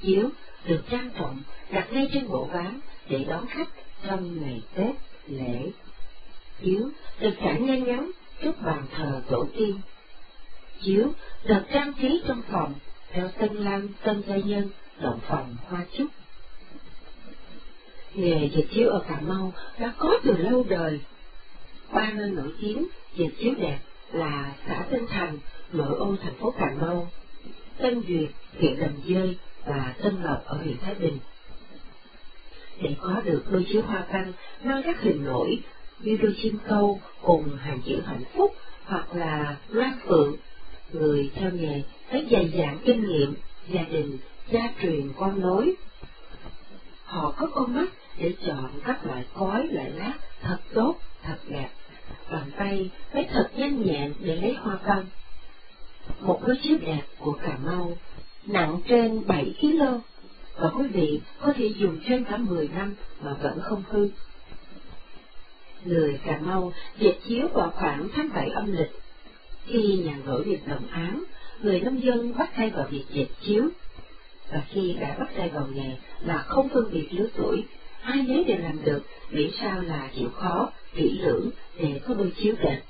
Chiếu 0.02 0.28
được 0.66 0.82
trang 0.90 1.10
trọng 1.18 1.42
đặt 1.70 1.92
ngay 1.92 2.08
trên 2.12 2.28
bộ 2.28 2.44
ván 2.44 2.80
để 3.08 3.24
đón 3.24 3.46
khách 3.46 3.68
trong 4.06 4.42
ngày 4.42 4.62
Tết, 4.74 4.94
lễ. 5.26 5.70
Chiếu 6.62 6.88
được 7.20 7.32
trải 7.42 7.60
ngay 7.60 7.80
ngắn 7.80 8.10
trước 8.42 8.62
bàn 8.62 8.86
thờ 8.96 9.22
tổ 9.28 9.46
tiên. 9.56 9.80
Chiếu 10.80 11.08
được 11.44 11.62
trang 11.72 11.92
trí 12.00 12.22
trong 12.28 12.42
phòng 12.50 12.74
theo 13.10 13.28
tân 13.28 13.56
lang 13.56 13.88
tân 14.02 14.22
gia 14.26 14.36
nhân 14.36 14.68
động 15.00 15.20
phòng 15.28 15.56
hoa 15.68 15.84
trúc. 15.98 16.06
Nghề 18.14 18.50
dệt 18.54 18.64
chiếu 18.70 18.88
ở 18.88 19.04
Cà 19.08 19.20
Mau 19.20 19.52
đã 19.78 19.92
có 19.98 20.18
từ 20.24 20.36
lâu 20.36 20.64
đời. 20.68 21.00
Ba 21.92 22.10
nơi 22.10 22.30
nổi 22.30 22.52
tiếng 22.60 22.86
dệt 23.16 23.28
chiếu 23.38 23.54
đẹp 23.54 23.78
là 24.12 24.54
xã 24.66 24.86
Tân 24.90 25.06
Thành, 25.06 25.38
nội 25.72 25.96
ô 25.98 26.16
thành 26.22 26.34
phố 26.34 26.50
Cà 26.50 26.74
Mau, 26.80 27.10
Tân 27.78 28.02
Duyệt, 28.08 28.30
huyện 28.58 28.80
Đầm 28.80 28.92
Dơi 29.08 29.36
và 29.64 29.94
Tân 30.02 30.22
Lộc 30.22 30.44
ở 30.46 30.56
huyện 30.56 30.78
Thái 30.78 30.94
Bình. 30.94 31.18
Để 32.82 32.96
có 33.00 33.20
được 33.24 33.44
đôi 33.50 33.66
chiếu 33.68 33.82
hoa 33.82 34.06
văn 34.12 34.32
mang 34.62 34.82
các 34.84 35.00
hình 35.00 35.24
nổi 35.24 35.60
như 36.02 36.18
đôi 36.22 36.34
chim 36.42 36.58
câu 36.68 37.00
cùng 37.22 37.56
hàng 37.56 37.80
chữ 37.86 38.00
hạnh 38.06 38.24
phúc 38.36 38.54
hoặc 38.84 39.14
là 39.14 39.56
loan 39.68 39.92
phượng, 40.06 40.36
người 40.92 41.30
theo 41.34 41.50
nghề 41.50 41.82
phải 42.10 42.26
dày 42.30 42.52
dạn 42.58 42.78
kinh 42.84 43.06
nghiệm, 43.08 43.34
gia 43.68 43.82
đình, 43.82 44.18
gia 44.50 44.72
truyền 44.82 45.12
con 45.18 45.40
nối. 45.40 45.74
Họ 47.04 47.34
có 47.38 47.46
con 47.46 47.74
mắt 47.74 47.92
để 48.18 48.34
chọn 48.46 48.70
các 48.84 49.06
loại 49.06 49.24
cói, 49.34 49.66
loại 49.66 49.90
lát 49.90 50.14
thật 50.42 50.58
tốt, 50.74 50.94
thật 51.22 51.36
đẹp. 51.48 51.68
Bàn 52.30 52.50
tay 52.56 52.90
phải 53.12 53.28
thật 53.32 53.50
nhanh 53.56 53.82
nhẹn 53.82 54.14
để 54.20 54.36
lấy 54.36 54.54
hoa 54.54 54.78
văn. 54.84 55.06
Một 56.20 56.40
đôi 56.46 56.56
chiếu 56.62 56.78
đẹp 56.78 57.02
của 57.18 57.32
Cà 57.32 57.58
Mau 57.64 57.96
nặng 58.46 58.80
trên 58.88 59.26
7 59.26 59.54
kg 59.60 59.82
và 60.56 60.70
quý 60.78 60.88
vị 60.88 61.20
có 61.40 61.52
thể 61.52 61.66
dùng 61.66 61.98
trên 62.08 62.24
cả 62.24 62.36
10 62.36 62.68
năm 62.68 62.94
mà 63.20 63.32
vẫn 63.42 63.60
không 63.62 63.82
hư 63.90 64.08
người 65.84 66.20
Cà 66.24 66.38
Mau 66.42 66.72
dệt 66.98 67.14
chiếu 67.28 67.48
vào 67.48 67.70
khoảng 67.70 68.08
tháng 68.14 68.28
7 68.34 68.48
âm 68.48 68.72
lịch. 68.72 68.90
Khi 69.66 69.96
nhà 70.04 70.16
nổi 70.24 70.42
việc 70.42 70.68
đồng 70.68 70.86
án, 70.90 71.24
người 71.62 71.80
nông 71.80 72.02
dân 72.02 72.38
bắt 72.38 72.50
tay 72.56 72.70
vào 72.70 72.86
việc 72.90 73.04
dệt 73.10 73.26
chiếu. 73.40 73.68
Và 74.52 74.62
khi 74.68 74.96
đã 75.00 75.16
bắt 75.18 75.28
tay 75.36 75.48
vào 75.48 75.66
nghề 75.74 75.96
là 76.20 76.38
không 76.38 76.68
phân 76.68 76.92
biệt 76.92 77.08
lứa 77.10 77.28
tuổi, 77.36 77.64
ai 78.02 78.22
nấy 78.28 78.44
đều 78.44 78.58
làm 78.58 78.84
được, 78.84 79.02
miễn 79.30 79.50
sao 79.60 79.80
là 79.82 80.10
chịu 80.16 80.30
khó, 80.30 80.72
kỹ 80.94 81.18
lưỡng 81.22 81.50
để 81.78 82.00
có 82.06 82.14
đôi 82.14 82.32
chiếu 82.36 82.54
đẹp. 82.62 82.80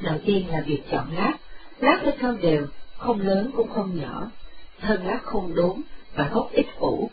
Đầu 0.00 0.18
tiên 0.26 0.48
là 0.48 0.60
việc 0.66 0.82
chọn 0.90 1.06
lát, 1.16 1.32
lát 1.80 2.00
phải 2.02 2.16
thơm 2.20 2.40
đều, 2.40 2.66
không 2.98 3.20
lớn 3.20 3.50
cũng 3.56 3.68
không 3.68 4.00
nhỏ, 4.00 4.30
thân 4.80 5.06
lát 5.06 5.20
không 5.22 5.54
đốn 5.54 5.82
và 6.14 6.28
gốc 6.32 6.50
ít 6.52 6.66
phủ. 6.78 7.10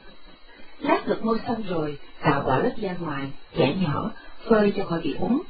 Lát 0.84 1.08
được 1.08 1.26
môi 1.26 1.40
xong 1.48 1.64
rồi, 1.70 1.98
cào 2.22 2.42
bỏ 2.42 2.58
lớp 2.58 2.72
da 2.78 2.94
ngoài, 3.00 3.32
chẻ 3.58 3.76
nhỏ, 3.82 4.12
phơi 4.50 4.74
cho 4.78 4.86
khỏi 4.86 5.02
bị 5.02 5.16
úng. 5.20 5.42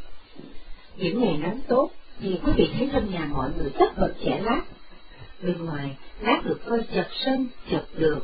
Những 0.98 1.22
ngày 1.22 1.38
nắng 1.38 1.60
tốt 1.68 1.90
thì 2.20 2.40
quý 2.46 2.52
vị 2.56 2.70
thấy 2.78 2.90
trong 2.94 3.12
nhà 3.12 3.30
mọi 3.32 3.50
người 3.58 3.70
tất 3.80 3.98
bật 3.98 4.14
chẻ 4.26 4.42
lát. 4.44 4.62
Bên 5.42 5.66
ngoài, 5.66 5.96
lát 6.20 6.42
được 6.46 6.60
phơi 6.66 6.82
chật 6.94 7.08
sân, 7.26 7.48
chật 7.72 7.86
đường. 7.98 8.20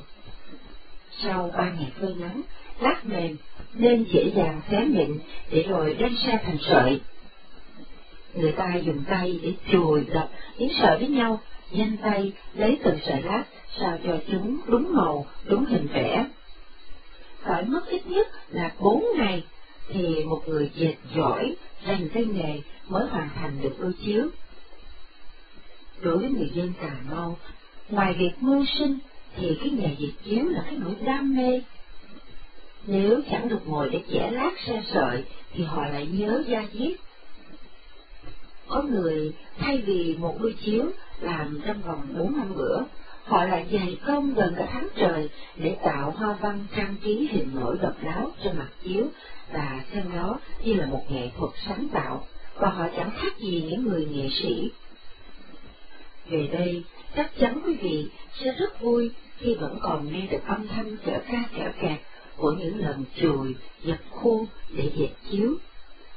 Sau 1.24 1.52
ba 1.58 1.72
ngày 1.72 1.92
phơi 2.00 2.14
nắng, 2.20 2.42
lát 2.80 3.06
mềm 3.06 3.38
nên 3.74 4.04
dễ 4.04 4.32
dàng 4.36 4.62
xé 4.72 4.86
mịn 4.86 5.20
để 5.52 5.66
rồi 5.70 5.94
đem 6.00 6.16
ra 6.26 6.40
thành 6.44 6.58
sợi. 6.62 7.02
Người 8.34 8.52
ta 8.52 8.76
dùng 8.76 9.04
tay 9.10 9.40
để 9.44 9.54
chùi 9.72 10.04
đập 10.14 10.30
những 10.58 10.72
sợi 10.82 10.98
với 10.98 11.08
nhau, 11.08 11.40
nhanh 11.72 11.98
tay 12.02 12.32
lấy 12.54 12.80
từng 12.84 12.98
sợi 13.06 13.22
lát 13.22 13.44
sao 13.80 13.98
cho 14.04 14.18
chúng 14.32 14.58
đúng 14.68 14.96
màu, 14.96 15.26
đúng 15.46 15.66
hình 15.66 15.88
vẽ. 15.94 16.26
Phải 17.60 17.68
mất 17.68 17.88
ít 17.88 18.08
nhất 18.08 18.28
là 18.50 18.72
bốn 18.80 19.06
ngày 19.18 19.44
thì 19.90 20.24
một 20.24 20.44
người 20.48 20.72
dệt 20.76 20.96
giỏi, 21.16 21.56
rành 21.88 22.10
tay 22.14 22.26
nghề 22.26 22.62
mới 22.88 23.08
hoàn 23.08 23.30
thành 23.36 23.62
được 23.62 23.76
đôi 23.80 23.94
chiếu. 24.06 24.28
Đối 26.02 26.18
với 26.18 26.30
người 26.30 26.52
dân 26.54 26.74
Cà 26.82 26.96
Mau, 27.12 27.38
ngoài 27.90 28.16
việc 28.20 28.32
mưu 28.40 28.66
sinh 28.80 28.98
thì 29.36 29.58
cái 29.60 29.70
nghề 29.70 29.96
dệt 29.98 30.12
chiếu 30.26 30.46
là 30.46 30.62
cái 30.66 30.76
nỗi 30.76 30.96
đam 31.06 31.36
mê. 31.36 31.62
Nếu 32.88 33.22
chẳng 33.32 33.50
được 33.50 33.68
ngồi 33.68 33.90
để 33.90 34.04
chẻ 34.12 34.32
lát 34.32 34.52
xe 34.68 34.84
sợi 34.94 35.24
thì 35.54 35.64
họ 35.64 35.86
lại 35.88 36.06
nhớ 36.06 36.44
da 36.48 36.66
diết. 36.74 37.00
Có 38.68 38.82
người 38.82 39.34
thay 39.58 39.78
vì 39.78 40.16
một 40.20 40.38
đôi 40.42 40.56
chiếu 40.66 40.86
làm 41.22 41.62
trong 41.66 41.82
vòng 41.82 42.02
bốn 42.18 42.38
năm 42.38 42.54
bữa, 42.56 42.82
họ 43.30 43.44
lại 43.46 43.66
dày 43.72 43.98
công 44.08 44.34
gần 44.34 44.54
cả 44.58 44.68
tháng 44.72 44.88
trời 44.96 45.30
để 45.56 45.78
tạo 45.84 46.12
hoa 46.12 46.38
văn 46.42 46.66
trang 46.76 46.96
trí 47.04 47.28
hình 47.32 47.52
nổi 47.56 47.78
độc 47.82 47.94
đáo 48.04 48.32
trên 48.44 48.58
mặt 48.58 48.68
chiếu 48.84 49.06
và 49.54 49.84
xem 49.94 50.04
nó 50.16 50.40
như 50.64 50.74
là 50.74 50.86
một 50.86 51.12
nghệ 51.12 51.30
thuật 51.38 51.52
sáng 51.68 51.88
tạo, 51.94 52.28
và 52.56 52.70
họ 52.70 52.88
chẳng 52.98 53.12
khác 53.12 53.40
gì 53.40 53.66
những 53.70 53.86
người 53.86 54.06
nghệ 54.06 54.30
sĩ. 54.42 54.72
Về 56.30 56.48
đây, 56.52 56.84
chắc 57.16 57.32
chắn 57.40 57.62
quý 57.66 57.74
vị 57.74 58.08
sẽ 58.34 58.56
rất 58.60 58.82
vui 58.82 59.12
khi 59.38 59.56
vẫn 59.56 59.78
còn 59.82 60.12
nghe 60.12 60.28
được 60.32 60.46
âm 60.46 60.68
thanh 60.68 60.98
chở 61.06 61.20
ca 61.32 61.44
chở 61.58 61.72
kẹt 61.82 62.00
của 62.38 62.52
những 62.52 62.80
lần 62.80 63.04
chùi, 63.22 63.56
giật 63.84 64.00
khô 64.12 64.46
để 64.70 64.92
dệt 64.96 65.10
chiếu. 65.32 65.56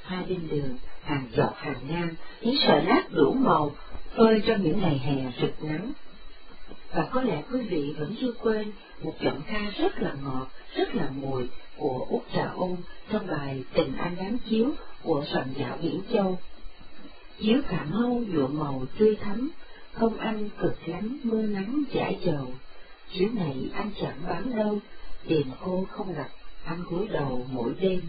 Hai 0.02 0.24
bên 0.28 0.48
đường, 0.50 0.78
hàng 1.02 1.26
dọc 1.36 1.56
hàng 1.56 1.80
ngang, 1.88 2.14
những 2.40 2.56
sợi 2.66 2.84
lát 2.84 3.02
đủ 3.10 3.32
màu, 3.32 3.72
phơi 4.16 4.42
trong 4.46 4.62
những 4.62 4.80
ngày 4.80 4.98
hè 4.98 5.32
rực 5.40 5.64
nắng. 5.64 5.92
Và 6.94 7.08
có 7.12 7.22
lẽ 7.22 7.42
quý 7.52 7.60
vị 7.60 7.94
vẫn 7.98 8.14
chưa 8.20 8.32
quên 8.32 8.72
một 9.02 9.14
giọng 9.20 9.42
ca 9.46 9.72
rất 9.78 9.98
là 9.98 10.14
ngọt, 10.24 10.46
rất 10.74 10.94
là 10.94 11.08
mùi 11.10 11.48
của 11.76 12.06
Út 12.08 12.22
Trà 12.34 12.50
Ôn 12.54 12.76
trong 13.10 13.26
bài 13.26 13.64
Tình 13.74 13.96
Anh 13.96 14.16
Đáng 14.16 14.38
Chiếu 14.50 14.70
của 15.02 15.24
soạn 15.32 15.54
giả 15.58 15.76
Biển 15.82 16.00
Châu. 16.12 16.38
Chiếu 17.40 17.62
Cà 17.68 17.86
Mau 17.90 18.22
nhuộm 18.28 18.58
màu 18.58 18.82
tươi 18.98 19.16
thắm, 19.16 19.50
không 19.92 20.18
anh 20.18 20.48
cực 20.60 20.88
lắm 20.88 21.20
mưa 21.22 21.42
nắng 21.42 21.82
giải 21.92 22.18
dầu. 22.22 22.46
Chiếu 23.12 23.28
này 23.34 23.56
anh 23.74 23.90
chẳng 24.00 24.16
bán 24.28 24.56
đâu, 24.56 24.78
tìm 25.28 25.46
cô 25.64 25.86
không 25.90 26.14
gặp, 26.14 26.28
anh 26.64 26.84
cúi 26.90 27.08
đầu 27.08 27.46
mỗi 27.50 27.74
đêm. 27.80 28.00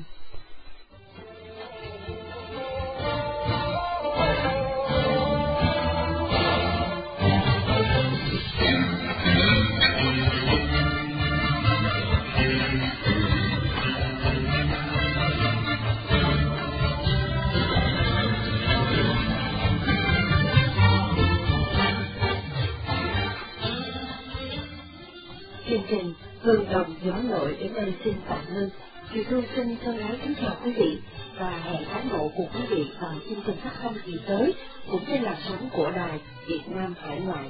Chương 25.90 26.00
trình 26.00 26.14
Hương 26.42 26.66
Đồng 26.72 26.96
Gió 27.04 27.14
Nội 27.30 27.58
đến 27.60 27.72
đây 27.76 27.94
xin 28.04 28.14
tạm 28.30 28.40
ngưng. 28.54 28.70
Chị 29.14 29.24
Thu 29.30 29.42
xin 29.56 29.76
thân 29.84 30.00
ái 30.00 30.18
kính 30.24 30.34
chào 30.42 30.56
quý 30.64 30.72
vị 30.72 30.98
và 31.40 31.50
hẹn 31.50 31.84
cán 31.94 32.10
bộ 32.10 32.32
của 32.36 32.46
quý 32.54 32.60
vị 32.70 32.86
vào 33.02 33.14
chương 33.30 33.42
trình 33.46 33.56
phát 33.64 33.72
thanh 33.82 33.94
kỳ 34.06 34.14
tới, 34.28 34.54
cũng 34.92 35.02
trên 35.08 35.24
làn 35.24 35.36
sóng 35.48 35.70
của 35.74 35.92
đài 35.96 36.20
Việt 36.48 36.62
Nam 36.68 36.94
Hải 37.02 37.20
Ngoại. 37.20 37.50